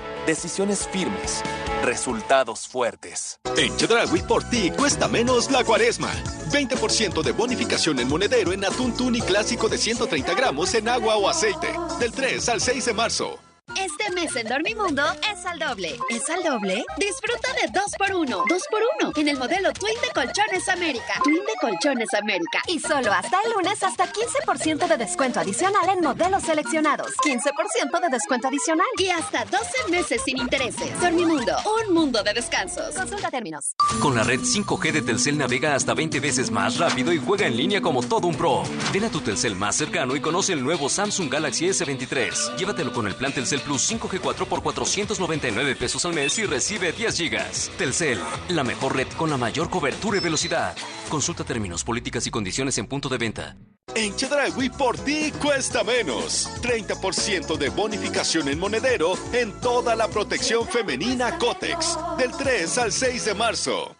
[0.25, 1.41] Decisiones firmes.
[1.83, 3.39] Resultados fuertes.
[3.57, 6.11] En Chedragui, por ti cuesta menos la cuaresma.
[6.51, 11.27] 20% de bonificación en monedero en atún tuni clásico de 130 gramos en agua o
[11.27, 11.69] aceite.
[11.99, 13.39] Del 3 al 6 de marzo.
[13.79, 15.97] Este mes en Dormimundo es al doble.
[16.09, 16.83] ¿Es al doble?
[16.97, 18.43] Disfruta de 2x1.
[18.45, 21.13] 2x1 en el modelo Twin de Colchones América.
[21.23, 22.61] Twin de Colchones América.
[22.67, 27.11] Y solo hasta el lunes, hasta 15% de descuento adicional en modelos seleccionados.
[27.17, 28.87] 15% de descuento adicional.
[28.97, 30.99] Y hasta 12 meses sin intereses.
[30.99, 31.55] Dormimundo,
[31.87, 32.93] un mundo de descansos.
[32.95, 33.75] Consulta términos.
[34.01, 37.55] Con la red 5G de Telcel navega hasta 20 veces más rápido y juega en
[37.55, 38.63] línea como todo un pro.
[38.91, 42.57] Ven a tu Telcel más cercano y conoce el nuevo Samsung Galaxy S23.
[42.57, 47.17] Llévatelo con el plan Telcel Plus 5G4 por 499 pesos al mes y recibe 10
[47.17, 47.71] gigas.
[47.77, 50.75] Telcel, la mejor red con la mayor cobertura y velocidad.
[51.09, 53.55] Consulta términos, políticas y condiciones en punto de venta.
[53.95, 56.49] En Chedragui por ti cuesta menos.
[56.61, 61.97] 30% de bonificación en monedero en toda la protección femenina Cotex.
[62.17, 63.95] Del 3 al 6 de marzo.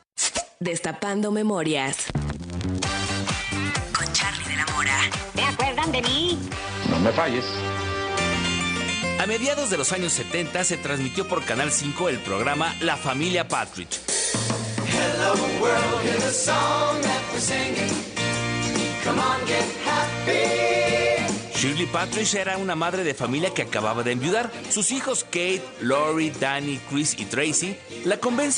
[0.60, 2.06] Destapando memorias.
[3.94, 4.98] Con Charlie de la Mora.
[5.36, 6.40] ¿Te acuerdan de mí?
[6.90, 7.46] No me falles.
[9.22, 13.48] A mediados de los años 70 se transmitió por Canal 5 el programa La Familia
[13.48, 14.00] Patridge.
[14.88, 17.94] Hello world, here's a song that we're singing.
[19.04, 20.72] Come on, get happy.
[21.54, 24.52] Shirley Patridge era una madre de familia que acababa de enviudar.
[24.72, 28.50] Sus hijos Kate, Lori, Danny, Chris y Tracy la convencen